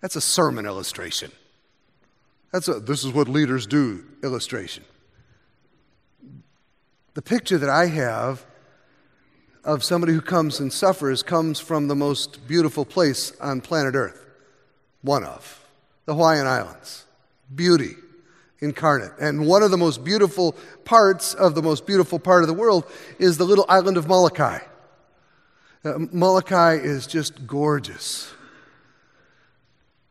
that's 0.00 0.16
a 0.16 0.20
sermon 0.20 0.66
illustration. 0.66 1.32
That's 2.52 2.68
a 2.68 2.80
this 2.80 3.04
is 3.04 3.12
what 3.12 3.28
leaders 3.28 3.66
do 3.66 4.04
illustration. 4.22 4.84
The 7.14 7.22
picture 7.22 7.58
that 7.58 7.68
I 7.68 7.86
have 7.86 8.44
of 9.64 9.84
somebody 9.84 10.12
who 10.12 10.20
comes 10.20 10.60
and 10.60 10.72
suffers 10.72 11.22
comes 11.22 11.60
from 11.60 11.88
the 11.88 11.96
most 11.96 12.46
beautiful 12.48 12.84
place 12.84 13.32
on 13.40 13.60
planet 13.60 13.94
Earth, 13.94 14.24
one 15.02 15.24
of 15.24 15.66
the 16.06 16.14
Hawaiian 16.14 16.46
Islands. 16.46 17.04
Beauty 17.54 17.94
incarnate. 18.60 19.12
And 19.20 19.46
one 19.46 19.62
of 19.62 19.70
the 19.70 19.76
most 19.76 20.04
beautiful 20.04 20.56
parts 20.84 21.34
of 21.34 21.54
the 21.54 21.62
most 21.62 21.86
beautiful 21.86 22.18
part 22.18 22.42
of 22.42 22.48
the 22.48 22.54
world 22.54 22.84
is 23.18 23.36
the 23.36 23.44
little 23.44 23.64
island 23.68 23.96
of 23.96 24.08
Molokai. 24.08 24.58
Uh, 25.84 25.98
Molokai 26.12 26.74
is 26.74 27.06
just 27.06 27.46
gorgeous. 27.46 28.32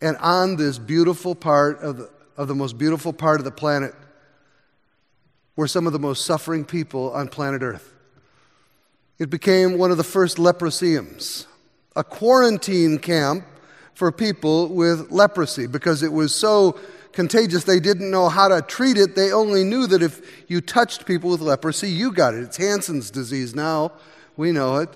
And 0.02 0.16
on 0.18 0.56
this 0.56 0.78
beautiful 0.78 1.36
part 1.36 1.80
of 1.82 1.98
the, 1.98 2.10
of 2.38 2.48
the 2.48 2.56
most 2.56 2.78
beautiful 2.78 3.12
part 3.12 3.40
of 3.40 3.44
the 3.44 3.52
planet 3.52 3.94
were 5.56 5.68
some 5.68 5.88
of 5.88 5.94
the 5.94 6.00
most 6.00 6.26
suffering 6.26 6.64
people 6.64 7.12
on 7.12 7.28
planet 7.28 7.64
Earth. 7.64 7.94
It 9.20 9.30
became 9.30 9.78
one 9.78 9.92
of 9.92 9.98
the 9.98 10.04
first 10.04 10.38
leproseums, 10.38 11.46
a 11.96 12.04
quarantine 12.04 13.00
camp 13.00 13.46
for 13.96 14.12
people 14.12 14.68
with 14.70 15.10
leprosy 15.12 15.66
because 15.66 16.04
it 16.04 16.14
was 16.14 16.36
so 16.36 16.80
contagious. 17.14 17.64
They 17.64 17.80
didn't 17.80 18.12
know 18.12 18.30
how 18.30 18.48
to 18.48 18.62
treat 18.62 18.96
it. 18.96 19.16
They 19.16 19.32
only 19.32 19.64
knew 19.64 19.88
that 19.88 20.04
if 20.04 20.22
you 20.48 20.62
touched 20.62 21.08
people 21.08 21.32
with 21.32 21.42
leprosy, 21.42 21.90
you 21.90 22.12
got 22.12 22.36
it. 22.36 22.44
It's 22.44 22.58
Hansen's 22.58 23.10
disease 23.10 23.56
now. 23.56 23.92
We 24.36 24.52
know 24.52 24.78
it. 24.78 24.90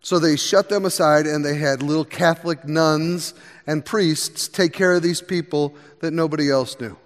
So 0.00 0.18
they 0.18 0.36
shut 0.36 0.68
them 0.68 0.84
aside 0.84 1.26
and 1.26 1.44
they 1.44 1.56
had 1.56 1.82
little 1.82 2.04
Catholic 2.04 2.64
nuns 2.64 3.32
and 3.66 3.84
priests 3.84 4.48
take 4.48 4.72
care 4.72 4.94
of 4.94 5.02
these 5.02 5.20
people 5.20 5.74
that 6.00 6.12
nobody 6.12 6.50
else 6.50 6.78
knew. 6.80 6.96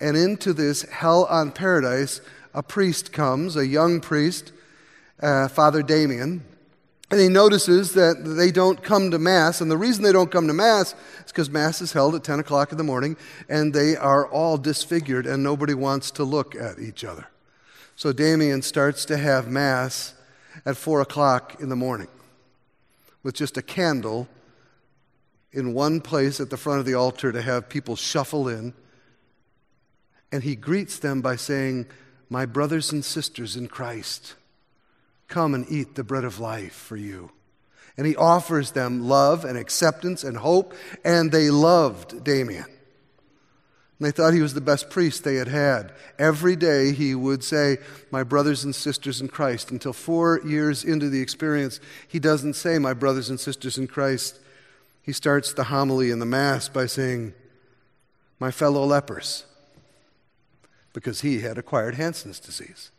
And 0.00 0.16
into 0.16 0.52
this 0.52 0.82
hell 0.82 1.26
on 1.26 1.52
paradise, 1.52 2.20
a 2.54 2.62
priest 2.62 3.12
comes, 3.12 3.56
a 3.56 3.66
young 3.66 4.00
priest, 4.00 4.52
uh, 5.22 5.48
Father 5.48 5.82
Damien, 5.82 6.44
and 7.12 7.20
he 7.20 7.28
notices 7.28 7.92
that 7.92 8.24
they 8.24 8.50
don't 8.50 8.82
come 8.82 9.10
to 9.10 9.18
Mass. 9.18 9.60
And 9.60 9.70
the 9.70 9.76
reason 9.76 10.02
they 10.02 10.12
don't 10.12 10.30
come 10.30 10.46
to 10.46 10.54
Mass 10.54 10.94
is 11.18 11.26
because 11.26 11.50
Mass 11.50 11.82
is 11.82 11.92
held 11.92 12.14
at 12.14 12.24
10 12.24 12.40
o'clock 12.40 12.72
in 12.72 12.78
the 12.78 12.84
morning 12.84 13.18
and 13.50 13.74
they 13.74 13.96
are 13.96 14.26
all 14.26 14.56
disfigured 14.56 15.26
and 15.26 15.42
nobody 15.42 15.74
wants 15.74 16.10
to 16.12 16.24
look 16.24 16.54
at 16.54 16.78
each 16.78 17.04
other. 17.04 17.26
So 17.96 18.14
Damien 18.14 18.62
starts 18.62 19.04
to 19.04 19.18
have 19.18 19.46
Mass 19.46 20.14
at 20.64 20.78
4 20.78 21.02
o'clock 21.02 21.60
in 21.60 21.68
the 21.68 21.76
morning 21.76 22.08
with 23.22 23.34
just 23.34 23.58
a 23.58 23.62
candle 23.62 24.26
in 25.52 25.74
one 25.74 26.00
place 26.00 26.40
at 26.40 26.48
the 26.48 26.56
front 26.56 26.80
of 26.80 26.86
the 26.86 26.94
altar 26.94 27.30
to 27.30 27.42
have 27.42 27.68
people 27.68 27.94
shuffle 27.94 28.48
in. 28.48 28.72
And 30.32 30.42
he 30.42 30.56
greets 30.56 30.98
them 30.98 31.20
by 31.20 31.36
saying, 31.36 31.88
My 32.30 32.46
brothers 32.46 32.90
and 32.90 33.04
sisters 33.04 33.54
in 33.54 33.68
Christ. 33.68 34.34
Come 35.32 35.54
and 35.54 35.64
eat 35.70 35.94
the 35.94 36.04
bread 36.04 36.24
of 36.24 36.40
life 36.40 36.74
for 36.74 36.94
you. 36.94 37.30
And 37.96 38.06
he 38.06 38.14
offers 38.16 38.72
them 38.72 39.08
love 39.08 39.46
and 39.46 39.56
acceptance 39.56 40.24
and 40.24 40.36
hope, 40.36 40.74
and 41.06 41.32
they 41.32 41.48
loved 41.48 42.22
Damien. 42.22 42.66
And 42.66 42.74
they 44.00 44.10
thought 44.10 44.34
he 44.34 44.42
was 44.42 44.52
the 44.52 44.60
best 44.60 44.90
priest 44.90 45.24
they 45.24 45.36
had 45.36 45.48
had. 45.48 45.94
Every 46.18 46.54
day 46.54 46.92
he 46.92 47.14
would 47.14 47.42
say, 47.42 47.78
My 48.10 48.24
brothers 48.24 48.62
and 48.62 48.74
sisters 48.74 49.22
in 49.22 49.28
Christ. 49.28 49.70
Until 49.70 49.94
four 49.94 50.38
years 50.44 50.84
into 50.84 51.08
the 51.08 51.22
experience, 51.22 51.80
he 52.06 52.18
doesn't 52.18 52.52
say, 52.52 52.78
My 52.78 52.92
brothers 52.92 53.30
and 53.30 53.40
sisters 53.40 53.78
in 53.78 53.86
Christ. 53.86 54.38
He 55.00 55.14
starts 55.14 55.54
the 55.54 55.64
homily 55.64 56.10
in 56.10 56.18
the 56.18 56.26
Mass 56.26 56.68
by 56.68 56.84
saying, 56.84 57.32
My 58.38 58.50
fellow 58.50 58.84
lepers, 58.84 59.46
because 60.92 61.22
he 61.22 61.40
had 61.40 61.56
acquired 61.56 61.94
Hansen's 61.94 62.38
disease 62.38 62.90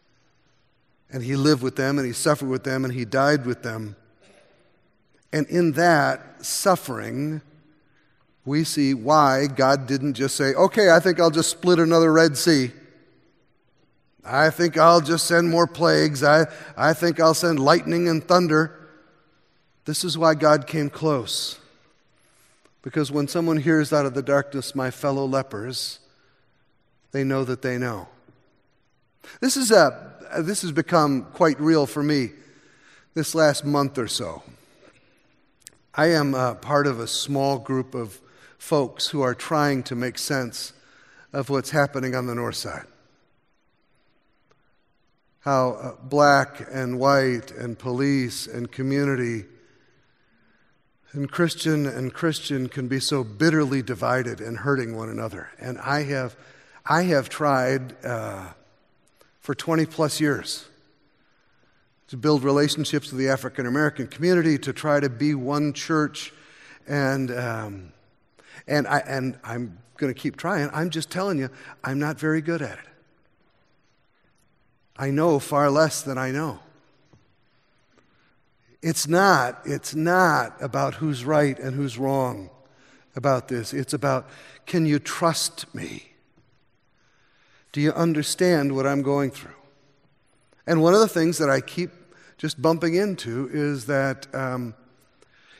and 1.12 1.24
he 1.24 1.36
lived 1.36 1.62
with 1.62 1.75
them 1.75 1.98
and 1.98 2.07
he 2.07 2.13
suffered 2.13 2.50
with 2.50 2.63
them 2.63 2.83
and 2.86 2.93
he 2.93 3.05
died 3.05 3.45
with 3.45 3.63
them. 3.63 3.95
And 5.31 5.48
in 5.48 5.74
that 5.74 6.45
suffering, 6.45 7.41
we 8.45 8.63
see 8.63 8.93
why 8.93 9.48
God 9.48 9.88
didn't 9.88 10.15
just 10.15 10.36
say, 10.36 10.53
okay, 10.53 10.91
I 10.91 11.00
think 11.00 11.19
I'll 11.19 11.31
just 11.31 11.50
split 11.50 11.79
another 11.79 12.12
Red 12.12 12.38
Sea. 12.38 12.72
I 14.25 14.50
think 14.50 14.77
I'll 14.77 15.01
just 15.01 15.25
send 15.25 15.50
more 15.50 15.67
plagues. 15.67 16.24
I, 16.24 16.45
I 16.77 16.93
think 16.93 17.19
I'll 17.19 17.33
send 17.33 17.60
lightning 17.60 18.07
and 18.07 18.24
thunder. 18.24 18.89
This 19.86 20.03
is 20.03 20.17
why 20.17 20.36
God 20.36 20.67
came 20.67 20.89
close. 20.89 21.60
Because 22.81 23.12
when 23.12 23.27
someone 23.27 23.57
hears 23.57 23.91
out 23.91 24.05
of 24.05 24.13
the 24.13 24.22
darkness, 24.22 24.75
my 24.75 24.91
fellow 24.91 25.25
lepers, 25.25 26.00
they 27.12 27.24
know 27.24 27.43
that 27.43 27.62
they 27.62 27.77
know. 27.77 28.07
This, 29.39 29.55
is 29.55 29.72
a, 29.72 30.12
this 30.40 30.62
has 30.62 30.72
become 30.72 31.24
quite 31.34 31.60
real 31.60 31.86
for 31.86 32.04
me. 32.04 32.32
this 33.13 33.36
last 33.36 33.63
month 33.66 33.98
or 33.98 34.08
so, 34.08 34.44
I 35.94 36.08
am 36.08 36.34
uh, 36.34 36.56
part 36.56 36.88
of 36.88 37.00
a 37.00 37.08
small 37.08 37.60
group 37.60 37.94
of 37.94 38.20
folks 38.58 39.08
who 39.08 39.22
are 39.22 39.36
trying 39.36 39.84
to 39.84 39.96
make 39.96 40.18
sense 40.18 40.74
of 41.32 41.50
what's 41.50 41.70
happening 41.70 42.16
on 42.16 42.28
the 42.28 42.36
north 42.36 42.56
side. 42.56 42.86
How 45.42 45.72
uh, 45.72 45.96
black 46.04 46.66
and 46.72 47.00
white 47.00 47.52
and 47.52 47.78
police 47.78 48.48
and 48.48 48.72
community 48.72 49.46
and 51.12 51.30
Christian 51.30 51.86
and 51.86 52.12
Christian 52.12 52.68
can 52.68 52.88
be 52.88 53.00
so 53.00 53.24
bitterly 53.24 53.84
divided 53.84 54.42
and 54.42 54.58
hurting 54.58 54.96
one 54.96 55.10
another. 55.10 55.50
And 55.60 55.78
I 55.80 56.04
have, 56.04 56.36
I 56.86 57.04
have 57.04 57.30
tried 57.30 57.96
uh, 58.04 58.54
for 59.43 59.53
20 59.53 59.85
plus 59.85 60.21
years 60.21 60.65
to 62.07 62.15
build 62.15 62.43
relationships 62.43 63.12
with 63.12 63.19
the 63.19 63.27
African 63.27 63.65
American 63.65 64.07
community, 64.07 64.57
to 64.57 64.71
try 64.71 65.01
to 65.01 65.09
be 65.09 65.35
one 65.35 65.73
church. 65.73 66.33
And, 66.88 67.29
um, 67.29 67.93
and, 68.67 68.88
I, 68.88 69.00
and 69.00 69.38
I'm 69.43 69.77
going 69.97 70.13
to 70.13 70.19
keep 70.19 70.38
trying. 70.38 70.69
I'm 70.73 70.89
just 70.89 71.12
telling 71.12 71.38
you, 71.38 71.50
I'm 71.83 72.00
not 72.00 72.17
very 72.17 72.41
good 72.41 72.62
at 72.62 72.79
it. 72.79 72.85
I 74.95 75.09
know 75.12 75.39
far 75.39 75.69
less 75.69 76.03
than 76.03 76.17
I 76.17 76.31
know. 76.31 76.59
It's 78.81 79.07
not, 79.09 79.59
it's 79.65 79.93
not 79.93 80.55
about 80.62 80.95
who's 80.95 81.25
right 81.25 81.59
and 81.59 81.75
who's 81.75 81.97
wrong 81.97 82.50
about 83.15 83.50
this. 83.50 83.73
It's 83.73 83.93
about 83.93 84.29
can 84.65 84.85
you 84.85 85.00
trust 85.00 85.73
me? 85.75 86.12
Do 87.74 87.82
you 87.82 87.92
understand 87.92 88.75
what 88.75 88.88
I'm 88.88 89.01
going 89.01 89.32
through? 89.32 89.51
And 90.65 90.82
one 90.82 90.94
of 90.94 91.01
the 91.01 91.08
things 91.08 91.39
that 91.39 91.50
I 91.50 91.60
keep 91.60 91.89
just 92.38 92.62
bumping 92.62 92.96
into 92.96 93.50
is 93.51 93.88
that, 93.88 94.34
um, 94.34 94.75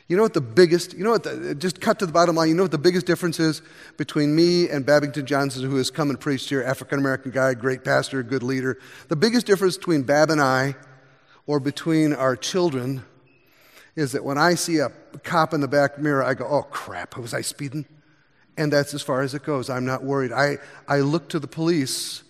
you 0.06 0.16
know 0.16 0.22
what 0.22 0.32
the 0.32 0.40
biggest, 0.40 0.94
you 0.94 1.02
know 1.02 1.10
what, 1.10 1.24
the, 1.24 1.54
just 1.54 1.80
cut 1.80 1.98
to 1.98 2.06
the 2.06 2.12
bottom 2.12 2.36
line, 2.36 2.48
you 2.48 2.54
know 2.54 2.62
what 2.62 2.70
the 2.70 2.78
biggest 2.78 3.04
difference 3.04 3.40
is 3.40 3.62
between 3.96 4.34
me 4.34 4.68
and 4.68 4.86
Babington 4.86 5.26
Johnson, 5.26 5.68
who 5.68 5.76
has 5.76 5.90
come 5.90 6.08
and 6.08 6.20
preached 6.20 6.48
here, 6.48 6.62
African 6.62 7.00
American 7.00 7.32
guy, 7.32 7.52
great 7.54 7.84
pastor, 7.84 8.22
good 8.22 8.42
leader. 8.42 8.78
The 9.08 9.16
biggest 9.16 9.44
difference 9.46 9.76
between 9.76 10.02
Bab 10.02 10.30
and 10.30 10.40
I, 10.40 10.76
or 11.46 11.58
between 11.58 12.12
our 12.12 12.36
children, 12.36 13.02
is 13.96 14.12
that 14.12 14.24
when 14.24 14.38
I 14.38 14.54
see 14.54 14.78
a 14.78 14.90
cop 15.24 15.52
in 15.52 15.60
the 15.60 15.68
back 15.68 15.98
mirror, 15.98 16.22
I 16.22 16.34
go, 16.34 16.46
oh 16.46 16.62
crap, 16.62 17.16
was 17.16 17.34
I 17.34 17.40
speeding? 17.40 17.86
And 18.56 18.72
that's 18.72 18.94
as 18.94 19.02
far 19.02 19.22
as 19.22 19.34
it 19.34 19.42
goes. 19.42 19.68
I'm 19.68 19.84
not 19.84 20.04
worried. 20.04 20.32
I, 20.32 20.58
I 20.86 21.00
look 21.00 21.28
to 21.30 21.38
the 21.38 21.48
police 21.48 22.22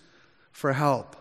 for 0.51 0.73
help. 0.73 1.15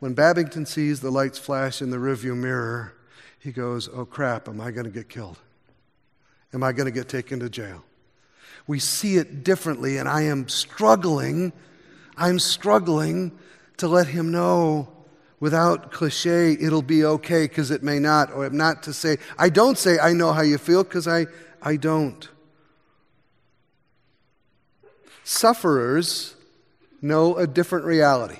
When 0.00 0.14
Babington 0.14 0.66
sees 0.66 1.00
the 1.00 1.10
lights 1.10 1.38
flash 1.38 1.80
in 1.80 1.90
the 1.90 1.96
rearview 1.96 2.36
mirror, 2.36 2.94
he 3.38 3.52
goes, 3.52 3.88
Oh 3.88 4.04
crap, 4.04 4.48
am 4.48 4.60
I 4.60 4.70
going 4.70 4.84
to 4.84 4.90
get 4.90 5.08
killed? 5.08 5.38
Am 6.52 6.62
I 6.62 6.72
going 6.72 6.86
to 6.86 6.92
get 6.92 7.08
taken 7.08 7.40
to 7.40 7.48
jail? 7.48 7.84
We 8.66 8.78
see 8.78 9.16
it 9.16 9.44
differently, 9.44 9.96
and 9.96 10.08
I 10.08 10.22
am 10.22 10.48
struggling. 10.48 11.52
I'm 12.16 12.38
struggling 12.38 13.38
to 13.78 13.88
let 13.88 14.08
him 14.08 14.30
know 14.30 14.88
without 15.40 15.92
cliche, 15.92 16.52
it'll 16.52 16.82
be 16.82 17.04
okay 17.04 17.44
because 17.44 17.70
it 17.70 17.82
may 17.82 17.98
not, 17.98 18.32
or 18.32 18.50
not 18.50 18.82
to 18.84 18.92
say, 18.92 19.18
I 19.38 19.48
don't 19.48 19.78
say 19.78 19.98
I 19.98 20.12
know 20.12 20.32
how 20.32 20.42
you 20.42 20.58
feel 20.58 20.84
because 20.84 21.06
I, 21.06 21.26
I 21.62 21.76
don't. 21.76 22.28
Sufferers 25.28 26.34
know 27.02 27.36
a 27.36 27.46
different 27.46 27.84
reality. 27.84 28.38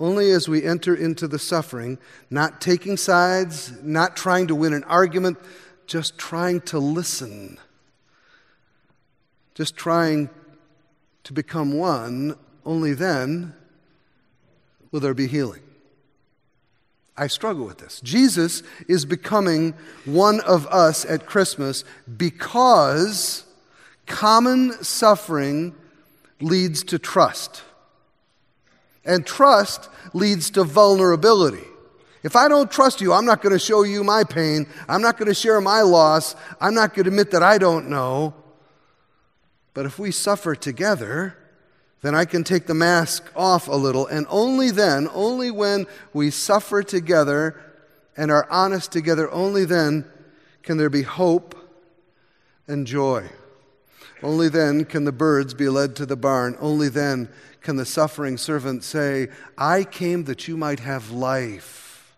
Only 0.00 0.30
as 0.30 0.48
we 0.48 0.64
enter 0.64 0.94
into 0.94 1.28
the 1.28 1.38
suffering, 1.38 1.98
not 2.30 2.62
taking 2.62 2.96
sides, 2.96 3.70
not 3.82 4.16
trying 4.16 4.46
to 4.46 4.54
win 4.54 4.72
an 4.72 4.82
argument, 4.84 5.36
just 5.86 6.16
trying 6.16 6.62
to 6.62 6.78
listen, 6.78 7.58
just 9.54 9.76
trying 9.76 10.30
to 11.24 11.34
become 11.34 11.74
one, 11.74 12.34
only 12.64 12.94
then 12.94 13.52
will 14.90 15.00
there 15.00 15.12
be 15.12 15.26
healing. 15.26 15.60
I 17.14 17.26
struggle 17.26 17.66
with 17.66 17.76
this. 17.76 18.00
Jesus 18.00 18.62
is 18.88 19.04
becoming 19.04 19.74
one 20.06 20.40
of 20.40 20.66
us 20.68 21.04
at 21.04 21.26
Christmas 21.26 21.84
because 22.16 23.44
common 24.06 24.82
suffering 24.84 25.74
leads 26.40 26.82
to 26.84 26.98
trust. 26.98 27.62
And 29.04 29.26
trust 29.26 29.88
leads 30.12 30.50
to 30.50 30.64
vulnerability. 30.64 31.64
If 32.22 32.36
I 32.36 32.46
don't 32.48 32.70
trust 32.70 33.00
you, 33.00 33.12
I'm 33.12 33.24
not 33.24 33.42
going 33.42 33.52
to 33.52 33.58
show 33.58 33.82
you 33.82 34.04
my 34.04 34.22
pain. 34.22 34.66
I'm 34.88 35.02
not 35.02 35.18
going 35.18 35.26
to 35.26 35.34
share 35.34 35.60
my 35.60 35.80
loss. 35.80 36.36
I'm 36.60 36.74
not 36.74 36.94
going 36.94 37.04
to 37.04 37.10
admit 37.10 37.32
that 37.32 37.42
I 37.42 37.58
don't 37.58 37.88
know. 37.88 38.34
But 39.74 39.86
if 39.86 39.98
we 39.98 40.12
suffer 40.12 40.54
together, 40.54 41.36
then 42.02 42.14
I 42.14 42.24
can 42.24 42.44
take 42.44 42.66
the 42.66 42.74
mask 42.74 43.24
off 43.34 43.66
a 43.66 43.74
little. 43.74 44.06
And 44.06 44.26
only 44.28 44.70
then, 44.70 45.08
only 45.12 45.50
when 45.50 45.86
we 46.12 46.30
suffer 46.30 46.82
together 46.82 47.60
and 48.16 48.30
are 48.30 48.46
honest 48.50 48.92
together, 48.92 49.30
only 49.30 49.64
then 49.64 50.04
can 50.62 50.76
there 50.78 50.90
be 50.90 51.02
hope 51.02 51.56
and 52.68 52.86
joy. 52.86 53.28
Only 54.22 54.48
then 54.48 54.84
can 54.84 55.04
the 55.04 55.12
birds 55.12 55.52
be 55.52 55.68
led 55.68 55.96
to 55.96 56.06
the 56.06 56.16
barn. 56.16 56.56
Only 56.60 56.88
then 56.88 57.28
can 57.60 57.76
the 57.76 57.86
suffering 57.86 58.36
servant 58.36 58.84
say, 58.84 59.28
I 59.58 59.84
came 59.84 60.24
that 60.24 60.46
you 60.46 60.56
might 60.56 60.80
have 60.80 61.10
life. 61.10 62.14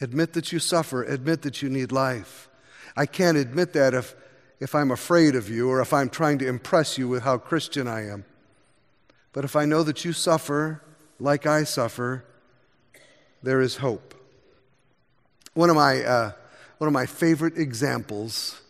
Admit 0.00 0.32
that 0.32 0.52
you 0.52 0.58
suffer, 0.58 1.02
admit 1.04 1.42
that 1.42 1.62
you 1.62 1.68
need 1.68 1.92
life. 1.92 2.48
I 2.96 3.06
can't 3.06 3.36
admit 3.36 3.72
that 3.74 3.94
if, 3.94 4.14
if 4.58 4.74
I'm 4.74 4.90
afraid 4.90 5.34
of 5.34 5.48
you 5.48 5.68
or 5.68 5.80
if 5.80 5.92
I'm 5.92 6.08
trying 6.08 6.38
to 6.38 6.48
impress 6.48 6.96
you 6.96 7.08
with 7.08 7.22
how 7.22 7.38
Christian 7.38 7.86
I 7.86 8.08
am. 8.08 8.24
But 9.32 9.44
if 9.44 9.54
I 9.54 9.64
know 9.64 9.82
that 9.82 10.04
you 10.04 10.12
suffer 10.12 10.82
like 11.18 11.46
I 11.46 11.64
suffer, 11.64 12.24
there 13.42 13.60
is 13.60 13.76
hope. 13.76 14.14
One 15.54 15.70
of 15.70 15.76
my, 15.76 16.02
uh, 16.02 16.32
one 16.78 16.88
of 16.88 16.94
my 16.94 17.06
favorite 17.06 17.58
examples 17.58 18.61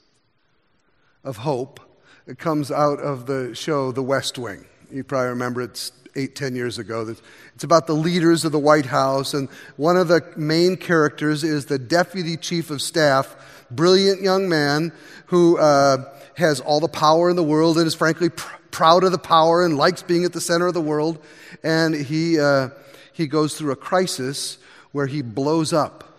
of 1.24 1.38
hope 1.38 1.80
it 2.26 2.38
comes 2.38 2.70
out 2.70 3.00
of 3.00 3.26
the 3.26 3.52
show 3.54 3.90
The 3.90 4.02
West 4.02 4.38
Wing. 4.38 4.64
You 4.92 5.02
probably 5.02 5.30
remember 5.30 5.60
it's 5.60 5.90
eight, 6.14 6.36
ten 6.36 6.54
years 6.54 6.78
ago. 6.78 7.14
It's 7.54 7.64
about 7.64 7.86
the 7.86 7.94
leaders 7.94 8.44
of 8.44 8.52
the 8.52 8.58
White 8.58 8.86
House, 8.86 9.34
and 9.34 9.48
one 9.76 9.96
of 9.96 10.08
the 10.08 10.22
main 10.36 10.76
characters 10.76 11.42
is 11.42 11.66
the 11.66 11.78
deputy 11.78 12.36
chief 12.36 12.70
of 12.70 12.80
staff, 12.80 13.34
brilliant 13.70 14.22
young 14.22 14.48
man 14.48 14.92
who 15.26 15.58
uh, 15.58 16.14
has 16.36 16.60
all 16.60 16.78
the 16.78 16.88
power 16.88 17.28
in 17.28 17.36
the 17.36 17.42
world 17.42 17.76
and 17.78 17.86
is 17.86 17.94
frankly 17.94 18.28
pr- 18.28 18.54
proud 18.70 19.02
of 19.02 19.10
the 19.10 19.18
power 19.18 19.64
and 19.64 19.76
likes 19.76 20.02
being 20.02 20.24
at 20.24 20.32
the 20.32 20.40
center 20.40 20.66
of 20.66 20.74
the 20.74 20.80
world. 20.80 21.18
And 21.64 21.94
he, 21.94 22.38
uh, 22.38 22.68
he 23.12 23.26
goes 23.26 23.58
through 23.58 23.72
a 23.72 23.76
crisis 23.76 24.58
where 24.92 25.06
he 25.06 25.22
blows 25.22 25.72
up 25.72 26.11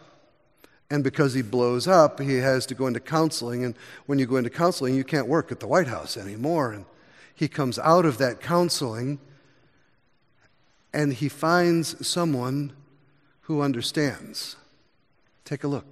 and 0.90 1.04
because 1.04 1.34
he 1.34 1.42
blows 1.42 1.88
up, 1.88 2.20
he 2.20 2.38
has 2.38 2.66
to 2.68 2.76
go 2.76 2.88
into 2.88 3.00
counseling. 3.00 3.64
And 3.64 3.76
when 4.06 4.20
you 4.20 4.26
go 4.26 4.36
into 4.36 4.50
counseling, 4.50 4.96
you 4.96 5.04
can't 5.04 5.28
work 5.28 5.52
at 5.52 5.60
the 5.60 5.68
White 5.68 5.88
House 5.88 6.18
anymore. 6.18 6.72
And 6.72 6.86
he 7.34 7.48
comes 7.48 7.80
out 7.80 8.06
of 8.06 8.18
that 8.20 8.42
counseling 8.42 9.20
and 10.94 11.14
he 11.14 11.28
finds 11.30 12.08
someone 12.08 12.74
who 13.42 13.62
understands. 13.62 14.56
Take 15.44 15.64
a 15.64 15.68
look. 15.68 15.86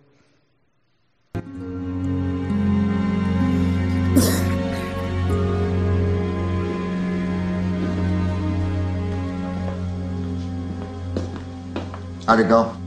How'd 12.28 12.40
it 12.40 12.48
go? 12.48 12.81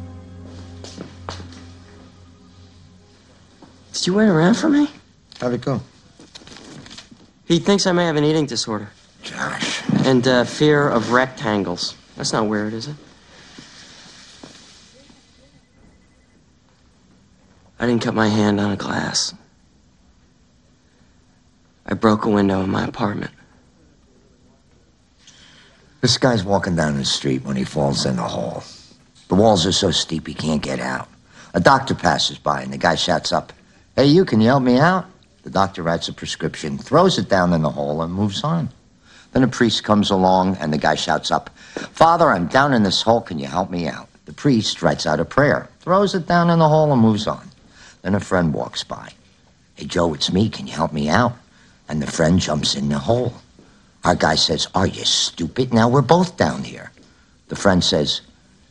You 4.07 4.15
wait 4.15 4.29
around 4.29 4.55
for 4.55 4.69
me? 4.69 4.89
How'd 5.41 5.55
it 5.55 5.61
go? 5.61 5.81
He 7.47 7.59
thinks 7.59 7.87
I 7.87 7.93
may 7.93 8.07
have 8.07 8.17
an 8.17 8.25
eating 8.25 8.47
disorder. 8.47 8.91
Josh. 9.23 9.83
And 10.05 10.27
uh, 10.27 10.45
fear 10.45 10.89
of 10.89 11.13
rectangles. 11.13 11.97
That's 12.17 12.33
not 12.33 12.47
weird, 12.47 12.73
is 12.73 12.89
it? 12.89 12.97
I 17.79 17.87
didn't 17.87 18.03
cut 18.03 18.15
my 18.15 18.29
hand 18.29 18.61
on 18.61 18.71
a 18.71 18.77
glass. 18.77 19.35
I 21.87 21.95
broke 21.95 22.25
a 22.25 22.31
window 22.31 22.63
in 22.63 22.71
my 22.71 22.85
apartment. 22.85 23.33
This 26.01 26.17
guy's 26.19 26.45
walking 26.45 26.77
down 26.77 26.97
the 26.97 27.05
street 27.05 27.45
when 27.45 27.57
he 27.57 27.65
falls 27.65 28.07
in 28.07 28.17
the 28.17 28.23
hole. 28.23 28.63
The 29.29 29.35
walls 29.35 29.67
are 29.67 29.73
so 29.73 29.91
steep 29.91 30.27
he 30.27 30.35
can't 30.35 30.63
get 30.63 30.79
out. 30.79 31.09
A 31.55 31.61
doctor 31.61 31.95
passes 31.95 32.39
by 32.39 32.63
and 32.63 32.73
the 32.73 32.79
guy 32.79 32.95
shouts 32.95 33.33
up, 33.33 33.53
Hey, 33.97 34.07
you, 34.07 34.25
can 34.25 34.41
you 34.41 34.49
help 34.49 34.65
me 34.65 34.79
out? 34.79 35.07
The 35.45 35.51
doctor 35.51 35.85
writes 35.85 36.09
a 36.09 36.13
prescription, 36.13 36.79
throws 36.79 37.17
it 37.17 37.29
down 37.29 37.53
in 37.53 37.63
the 37.63 37.71
hole, 37.71 38.03
and 38.03 38.13
moves 38.13 38.43
on. 38.43 38.71
Then 39.33 39.45
a 39.45 39.49
priest 39.49 39.85
comes 39.85 40.11
along, 40.11 40.57
and 40.57 40.73
the 40.73 40.79
guy 40.79 40.97
shouts 40.97 41.31
up, 41.31 41.51
Father, 41.93 42.31
I'm 42.31 42.49
down 42.49 42.73
in 42.73 42.83
this 42.83 43.03
hole. 43.03 43.21
Can 43.21 43.39
you 43.39 43.47
help 43.47 43.71
me 43.71 43.87
out? 43.87 44.09
The 44.25 44.33
priest 44.33 44.83
writes 44.83 45.07
out 45.07 45.21
a 45.21 45.25
prayer, 45.25 45.69
throws 45.79 46.15
it 46.17 46.27
down 46.27 46.51
in 46.51 46.59
the 46.59 46.69
hall, 46.69 46.93
and 46.93 47.01
moves 47.01 47.29
on. 47.29 47.49
Then 48.03 48.17
a 48.17 48.21
friend 48.21 48.53
walks 48.53 48.83
by. 48.83 49.13
Hey, 49.77 49.85
Joe, 49.85 50.13
it's 50.13 50.33
me. 50.33 50.49
Can 50.49 50.67
you 50.67 50.73
help 50.73 50.93
me 50.93 51.09
out? 51.09 51.35
And 51.89 52.03
the 52.03 52.11
friend 52.11 52.41
jumps 52.41 52.75
in 52.75 52.89
the 52.89 52.99
hole. 52.99 53.35
Our 54.03 54.17
guy 54.17 54.35
says, 54.35 54.67
Are 54.75 54.89
you 54.89 55.05
stupid? 55.05 55.73
Now 55.73 55.89
we're 55.89 56.03
both 56.03 56.37
down 56.37 56.65
here. 56.65 56.91
The 57.47 57.57
friend 57.57 57.83
says, 57.85 58.23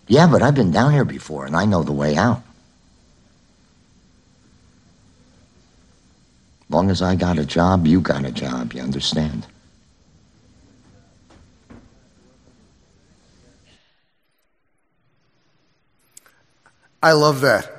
Yeah, 0.07 0.27
but 0.27 0.41
I've 0.41 0.55
been 0.55 0.71
down 0.71 0.91
here 0.91 1.05
before 1.05 1.45
and 1.45 1.55
I 1.55 1.63
know 1.63 1.83
the 1.83 1.93
way 1.93 2.17
out. 2.17 2.41
As 6.73 6.75
long 6.75 6.89
as 6.89 7.03
I 7.03 7.13
got 7.13 7.37
a 7.37 7.45
job, 7.45 7.85
you 7.85 8.01
got 8.01 8.25
a 8.25 8.31
job, 8.31 8.73
you 8.73 8.81
understand? 8.81 9.45
I 17.03 17.11
love 17.11 17.41
that. 17.41 17.71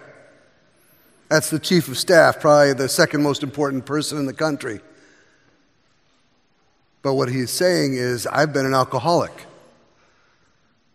That's 1.28 1.50
the 1.50 1.58
chief 1.58 1.88
of 1.88 1.98
staff, 1.98 2.38
probably 2.38 2.72
the 2.74 2.88
second 2.88 3.24
most 3.24 3.42
important 3.42 3.84
person 3.84 4.16
in 4.16 4.26
the 4.26 4.32
country. 4.32 4.78
But 7.02 7.14
what 7.14 7.28
he's 7.28 7.50
saying 7.50 7.94
is, 7.94 8.28
I've 8.28 8.52
been 8.52 8.64
an 8.64 8.74
alcoholic. 8.74 9.46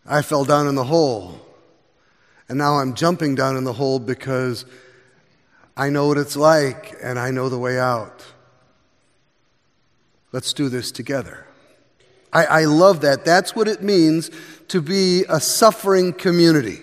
I 0.06 0.22
fell 0.22 0.46
down 0.46 0.68
in 0.68 0.76
the 0.76 0.86
hole. 0.86 1.38
And 2.48 2.58
now 2.58 2.76
I'm 2.76 2.94
jumping 2.94 3.36
down 3.36 3.58
in 3.58 3.66
the 3.66 3.74
hole 3.74 4.00
because 4.00 4.64
I 5.80 5.90
know 5.90 6.08
what 6.08 6.18
it's 6.18 6.36
like 6.36 6.94
and 7.02 7.18
I 7.18 7.32
know 7.32 7.48
the 7.48 7.58
way 7.58 7.80
out. 7.80 8.26
Let's 10.34 10.52
do 10.52 10.68
this 10.68 10.92
together. 10.92 11.48
I, 12.34 12.46
I 12.46 12.66
love 12.66 13.00
that. 13.00 13.24
That's 13.24 13.56
what 13.56 13.70
it 13.70 13.82
means 13.82 14.30
to 14.68 14.82
be 14.82 15.24
a 15.30 15.40
suffering 15.40 16.12
community. 16.12 16.82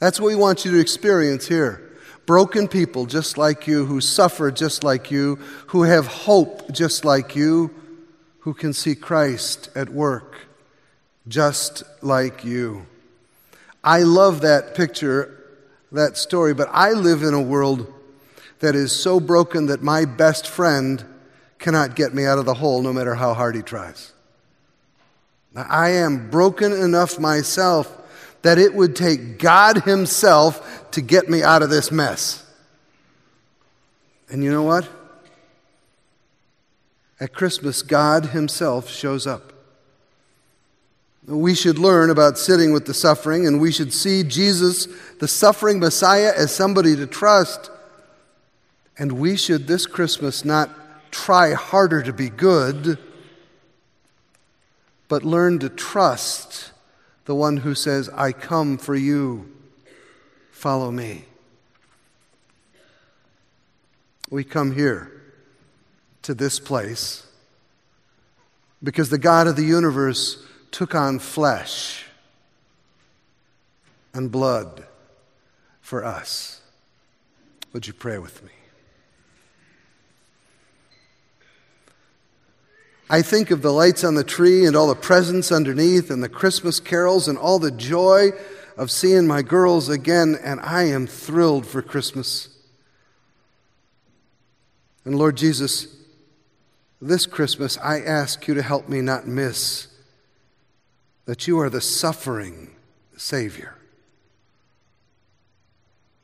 That's 0.00 0.20
what 0.20 0.26
we 0.26 0.34
want 0.34 0.66
you 0.66 0.72
to 0.72 0.78
experience 0.78 1.48
here. 1.48 1.96
Broken 2.26 2.68
people 2.68 3.06
just 3.06 3.38
like 3.38 3.66
you, 3.66 3.86
who 3.86 4.02
suffer 4.02 4.50
just 4.50 4.84
like 4.84 5.10
you, 5.10 5.36
who 5.68 5.84
have 5.84 6.06
hope 6.06 6.70
just 6.72 7.06
like 7.06 7.34
you, 7.34 7.74
who 8.40 8.52
can 8.52 8.74
see 8.74 8.94
Christ 8.94 9.70
at 9.74 9.88
work 9.88 10.46
just 11.26 11.84
like 12.02 12.44
you. 12.44 12.84
I 13.82 14.02
love 14.02 14.42
that 14.42 14.74
picture, 14.74 15.42
that 15.90 16.18
story, 16.18 16.52
but 16.52 16.68
I 16.70 16.90
live 16.90 17.22
in 17.22 17.32
a 17.32 17.40
world 17.40 17.94
that 18.60 18.74
is 18.74 18.92
so 18.92 19.20
broken 19.20 19.66
that 19.66 19.82
my 19.82 20.04
best 20.04 20.46
friend 20.46 21.04
cannot 21.58 21.96
get 21.96 22.14
me 22.14 22.24
out 22.24 22.38
of 22.38 22.46
the 22.46 22.54
hole 22.54 22.82
no 22.82 22.92
matter 22.92 23.14
how 23.14 23.34
hard 23.34 23.54
he 23.54 23.62
tries. 23.62 24.12
I 25.54 25.90
am 25.90 26.30
broken 26.30 26.72
enough 26.72 27.18
myself 27.18 27.96
that 28.42 28.58
it 28.58 28.74
would 28.74 28.96
take 28.96 29.38
God 29.38 29.82
Himself 29.84 30.90
to 30.92 31.00
get 31.00 31.28
me 31.28 31.42
out 31.42 31.62
of 31.62 31.70
this 31.70 31.90
mess. 31.90 32.46
And 34.30 34.42
you 34.42 34.50
know 34.50 34.62
what? 34.62 34.88
At 37.18 37.34
Christmas, 37.34 37.82
God 37.82 38.26
Himself 38.26 38.88
shows 38.88 39.26
up. 39.26 39.52
We 41.26 41.54
should 41.54 41.78
learn 41.78 42.08
about 42.08 42.38
sitting 42.38 42.72
with 42.72 42.86
the 42.86 42.94
suffering, 42.94 43.46
and 43.46 43.60
we 43.60 43.72
should 43.72 43.92
see 43.92 44.22
Jesus, 44.22 44.88
the 45.18 45.28
suffering 45.28 45.78
Messiah, 45.78 46.32
as 46.34 46.54
somebody 46.54 46.96
to 46.96 47.06
trust. 47.06 47.70
And 49.00 49.12
we 49.12 49.34
should 49.34 49.66
this 49.66 49.86
Christmas 49.86 50.44
not 50.44 50.68
try 51.10 51.54
harder 51.54 52.02
to 52.02 52.12
be 52.12 52.28
good, 52.28 52.98
but 55.08 55.24
learn 55.24 55.58
to 55.60 55.70
trust 55.70 56.72
the 57.24 57.34
one 57.34 57.56
who 57.56 57.74
says, 57.74 58.10
I 58.10 58.32
come 58.32 58.76
for 58.76 58.94
you, 58.94 59.50
follow 60.52 60.90
me. 60.90 61.24
We 64.28 64.44
come 64.44 64.72
here 64.72 65.10
to 66.20 66.34
this 66.34 66.60
place 66.60 67.26
because 68.82 69.08
the 69.08 69.16
God 69.16 69.46
of 69.46 69.56
the 69.56 69.64
universe 69.64 70.44
took 70.72 70.94
on 70.94 71.20
flesh 71.20 72.04
and 74.12 74.30
blood 74.30 74.84
for 75.80 76.04
us. 76.04 76.60
Would 77.72 77.86
you 77.86 77.94
pray 77.94 78.18
with 78.18 78.44
me? 78.44 78.50
I 83.12 83.22
think 83.22 83.50
of 83.50 83.60
the 83.60 83.72
lights 83.72 84.04
on 84.04 84.14
the 84.14 84.22
tree 84.22 84.64
and 84.64 84.76
all 84.76 84.86
the 84.86 84.94
presents 84.94 85.50
underneath 85.50 86.12
and 86.12 86.22
the 86.22 86.28
Christmas 86.28 86.78
carols 86.78 87.26
and 87.26 87.36
all 87.36 87.58
the 87.58 87.72
joy 87.72 88.30
of 88.76 88.88
seeing 88.88 89.26
my 89.26 89.42
girls 89.42 89.88
again, 89.88 90.38
and 90.40 90.60
I 90.60 90.84
am 90.84 91.08
thrilled 91.08 91.66
for 91.66 91.82
Christmas. 91.82 92.48
And 95.04 95.18
Lord 95.18 95.36
Jesus, 95.36 95.88
this 97.02 97.26
Christmas 97.26 97.76
I 97.78 98.00
ask 98.00 98.46
you 98.46 98.54
to 98.54 98.62
help 98.62 98.88
me 98.88 99.00
not 99.00 99.26
miss 99.26 99.88
that 101.24 101.48
you 101.48 101.58
are 101.58 101.68
the 101.68 101.80
suffering 101.80 102.70
Savior. 103.16 103.76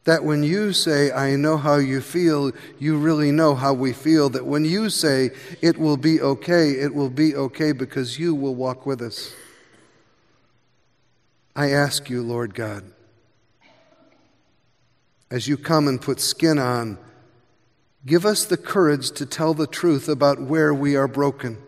That 0.07 0.23
when 0.23 0.45
you 0.45 0.73
say, 0.73 1.11
I 1.11 1.35
know 1.35 1.57
how 1.57 1.79
you 1.79 2.01
feel, 2.01 2.53
you 2.79 2.97
really 2.97 3.33
know 3.33 3.57
how 3.57 3.75
we 3.75 3.93
feel. 3.93 4.29
That 4.29 4.47
when 4.47 4.65
you 4.65 4.89
say, 4.89 5.31
it 5.61 5.79
will 5.79 5.97
be 5.97 6.21
okay, 6.21 6.71
it 6.71 6.95
will 6.95 7.11
be 7.11 7.35
okay 7.35 7.73
because 7.73 8.17
you 8.17 8.33
will 8.33 8.55
walk 8.55 8.87
with 8.87 9.03
us. 9.03 9.35
I 11.57 11.73
ask 11.73 12.09
you, 12.09 12.23
Lord 12.23 12.55
God, 12.55 12.85
as 15.29 15.49
you 15.49 15.57
come 15.57 15.89
and 15.89 16.01
put 16.01 16.21
skin 16.21 16.61
on, 16.61 16.99
give 18.07 18.25
us 18.25 18.45
the 18.45 18.57
courage 18.57 19.11
to 19.11 19.27
tell 19.27 19.55
the 19.55 19.67
truth 19.67 20.09
about 20.09 20.41
where 20.41 20.73
we 20.73 20.95
are 20.95 21.09
broken 21.09 21.59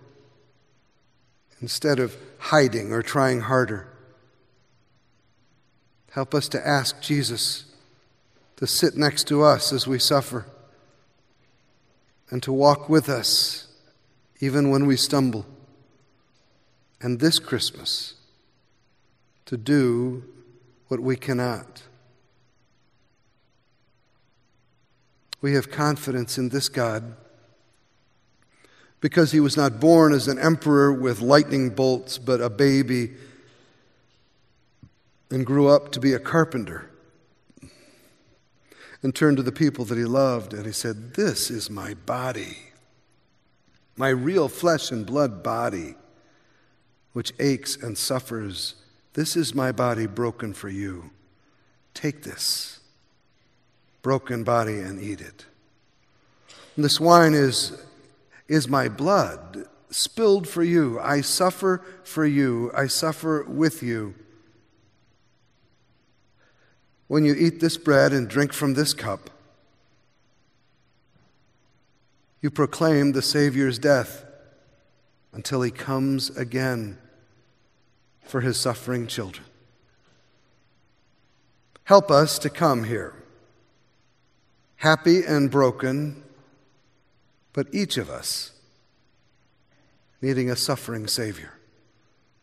instead 1.60 1.98
of 1.98 2.16
hiding 2.38 2.92
or 2.92 3.02
trying 3.02 3.40
harder. 3.40 3.88
Help 6.12 6.36
us 6.36 6.48
to 6.50 6.64
ask 6.64 7.00
Jesus 7.02 7.64
to 8.58 8.66
sit 8.66 8.96
next 8.96 9.28
to 9.28 9.44
us 9.44 9.72
as 9.72 9.86
we 9.86 10.00
suffer 10.00 10.44
and 12.28 12.42
to 12.42 12.52
walk 12.52 12.88
with 12.88 13.08
us 13.08 13.68
even 14.40 14.68
when 14.68 14.84
we 14.84 14.96
stumble. 14.96 15.46
And 17.00 17.20
this 17.20 17.38
Christmas, 17.38 18.14
to 19.46 19.56
do 19.56 20.24
what 20.88 20.98
we 20.98 21.14
cannot. 21.14 21.84
We 25.40 25.54
have 25.54 25.70
confidence 25.70 26.36
in 26.36 26.48
this 26.48 26.68
God 26.68 27.14
because 29.00 29.30
he 29.30 29.38
was 29.38 29.56
not 29.56 29.78
born 29.78 30.12
as 30.12 30.26
an 30.26 30.40
emperor 30.40 30.92
with 30.92 31.20
lightning 31.20 31.70
bolts, 31.70 32.18
but 32.18 32.40
a 32.40 32.50
baby 32.50 33.12
and 35.30 35.46
grew 35.46 35.68
up 35.68 35.92
to 35.92 36.00
be 36.00 36.12
a 36.12 36.18
carpenter 36.18 36.87
and 39.02 39.14
turned 39.14 39.36
to 39.36 39.42
the 39.42 39.52
people 39.52 39.84
that 39.86 39.98
he 39.98 40.04
loved 40.04 40.52
and 40.52 40.66
he 40.66 40.72
said, 40.72 41.14
This 41.14 41.50
is 41.50 41.70
my 41.70 41.94
body, 41.94 42.58
my 43.96 44.08
real 44.08 44.48
flesh 44.48 44.90
and 44.90 45.06
blood 45.06 45.42
body, 45.42 45.94
which 47.12 47.32
aches 47.38 47.76
and 47.76 47.96
suffers. 47.96 48.74
This 49.14 49.36
is 49.36 49.54
my 49.54 49.72
body 49.72 50.06
broken 50.06 50.52
for 50.52 50.68
you. 50.68 51.10
Take 51.94 52.22
this 52.22 52.80
broken 54.02 54.44
body 54.44 54.78
and 54.78 55.00
eat 55.00 55.20
it. 55.20 55.44
And 56.76 56.84
this 56.84 57.00
wine 57.00 57.34
is, 57.34 57.82
is 58.46 58.68
my 58.68 58.88
blood 58.88 59.66
spilled 59.90 60.48
for 60.48 60.62
you. 60.62 61.00
I 61.00 61.20
suffer 61.20 61.84
for 62.04 62.24
you. 62.24 62.70
I 62.74 62.86
suffer 62.86 63.44
with 63.48 63.82
you. 63.82 64.14
When 67.08 67.24
you 67.24 67.34
eat 67.34 67.60
this 67.60 67.76
bread 67.76 68.12
and 68.12 68.28
drink 68.28 68.52
from 68.52 68.74
this 68.74 68.94
cup, 68.94 69.30
you 72.40 72.50
proclaim 72.50 73.12
the 73.12 73.22
Savior's 73.22 73.78
death 73.78 74.24
until 75.32 75.62
he 75.62 75.70
comes 75.70 76.30
again 76.36 76.98
for 78.22 78.42
his 78.42 78.60
suffering 78.60 79.06
children. 79.06 79.46
Help 81.84 82.10
us 82.10 82.38
to 82.40 82.50
come 82.50 82.84
here, 82.84 83.14
happy 84.76 85.24
and 85.24 85.50
broken, 85.50 86.22
but 87.54 87.66
each 87.72 87.96
of 87.96 88.10
us 88.10 88.52
needing 90.20 90.50
a 90.50 90.56
suffering 90.56 91.06
Savior. 91.06 91.54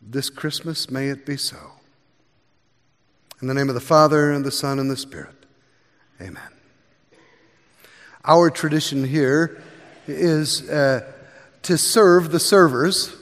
This 0.02 0.32
Christmas, 0.32 0.90
may 0.90 1.10
it 1.10 1.26
be 1.26 1.38
so. 1.38 1.75
In 3.46 3.48
the 3.48 3.54
name 3.54 3.70
of 3.70 3.76
the 3.76 3.80
Father, 3.80 4.32
and 4.32 4.44
the 4.44 4.50
Son, 4.50 4.80
and 4.80 4.90
the 4.90 4.98
Spirit. 4.98 5.36
Amen. 6.20 6.50
Our 8.24 8.50
tradition 8.50 9.04
here 9.04 9.62
is 10.08 10.68
uh, 10.68 11.14
to 11.62 11.78
serve 11.78 12.32
the 12.32 12.40
servers. 12.40 13.16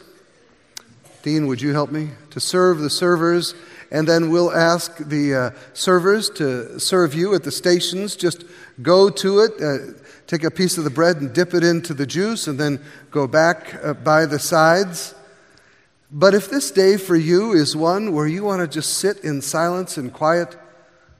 Dean, 1.24 1.46
would 1.48 1.62
you 1.62 1.74
help 1.74 1.92
me? 1.92 2.12
To 2.30 2.40
serve 2.40 2.80
the 2.80 2.90
servers 2.90 3.54
and 3.92 4.08
then 4.08 4.30
we'll 4.30 4.54
ask 4.54 4.96
the 4.98 5.36
uh, 5.36 5.52
servers 5.74 6.30
to 6.30 6.80
serve 6.80 7.14
you 7.14 7.36
at 7.36 7.44
the 7.44 7.52
stations. 7.52 8.16
Just 8.16 8.46
go 8.82 9.10
to 9.10 9.40
it, 9.40 9.62
uh, 9.62 10.00
take 10.26 10.46
a 10.46 10.52
piece 10.52 10.78
of 10.78 10.86
the 10.86 10.90
bread 10.90 11.18
and 11.18 11.34
dip 11.34 11.54
it 11.54 11.66
into 11.66 11.94
the 11.94 12.06
juice, 12.06 12.48
and 12.48 12.58
then 12.58 12.82
go 13.12 13.28
back 13.28 13.76
uh, 13.84 13.94
by 13.94 14.26
the 14.26 14.40
sides. 14.40 15.16
But 16.16 16.36
if 16.36 16.48
this 16.48 16.70
day 16.70 16.98
for 16.98 17.16
you 17.16 17.54
is 17.54 17.76
one 17.76 18.14
where 18.14 18.28
you 18.28 18.44
want 18.44 18.62
to 18.62 18.68
just 18.68 19.00
sit 19.00 19.24
in 19.24 19.42
silence 19.42 19.98
and 19.98 20.14
quiet, 20.14 20.56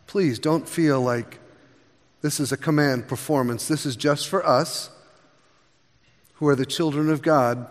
please 0.06 0.38
don't 0.38 0.70
feel 0.70 1.02
like 1.02 1.40
this 2.22 2.40
is 2.40 2.52
a 2.52 2.58
command 2.58 3.08
performance. 3.08 3.68
This 3.68 3.88
is 3.88 3.96
just 3.96 4.28
for 4.28 4.46
us 4.46 4.92
who 6.36 6.48
are 6.48 6.56
the 6.56 6.66
children 6.66 7.10
of 7.10 7.24
God 7.24 7.66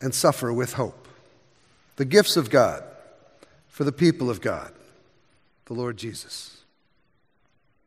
and 0.00 0.12
suffer 0.12 0.52
with 0.52 0.72
hope. 0.72 1.06
The 1.94 2.04
gifts 2.04 2.36
of 2.36 2.50
God 2.50 2.82
for 3.68 3.84
the 3.84 3.92
people 3.92 4.30
of 4.30 4.40
God, 4.40 4.72
the 5.66 5.74
Lord 5.74 5.96
Jesus. 5.96 6.57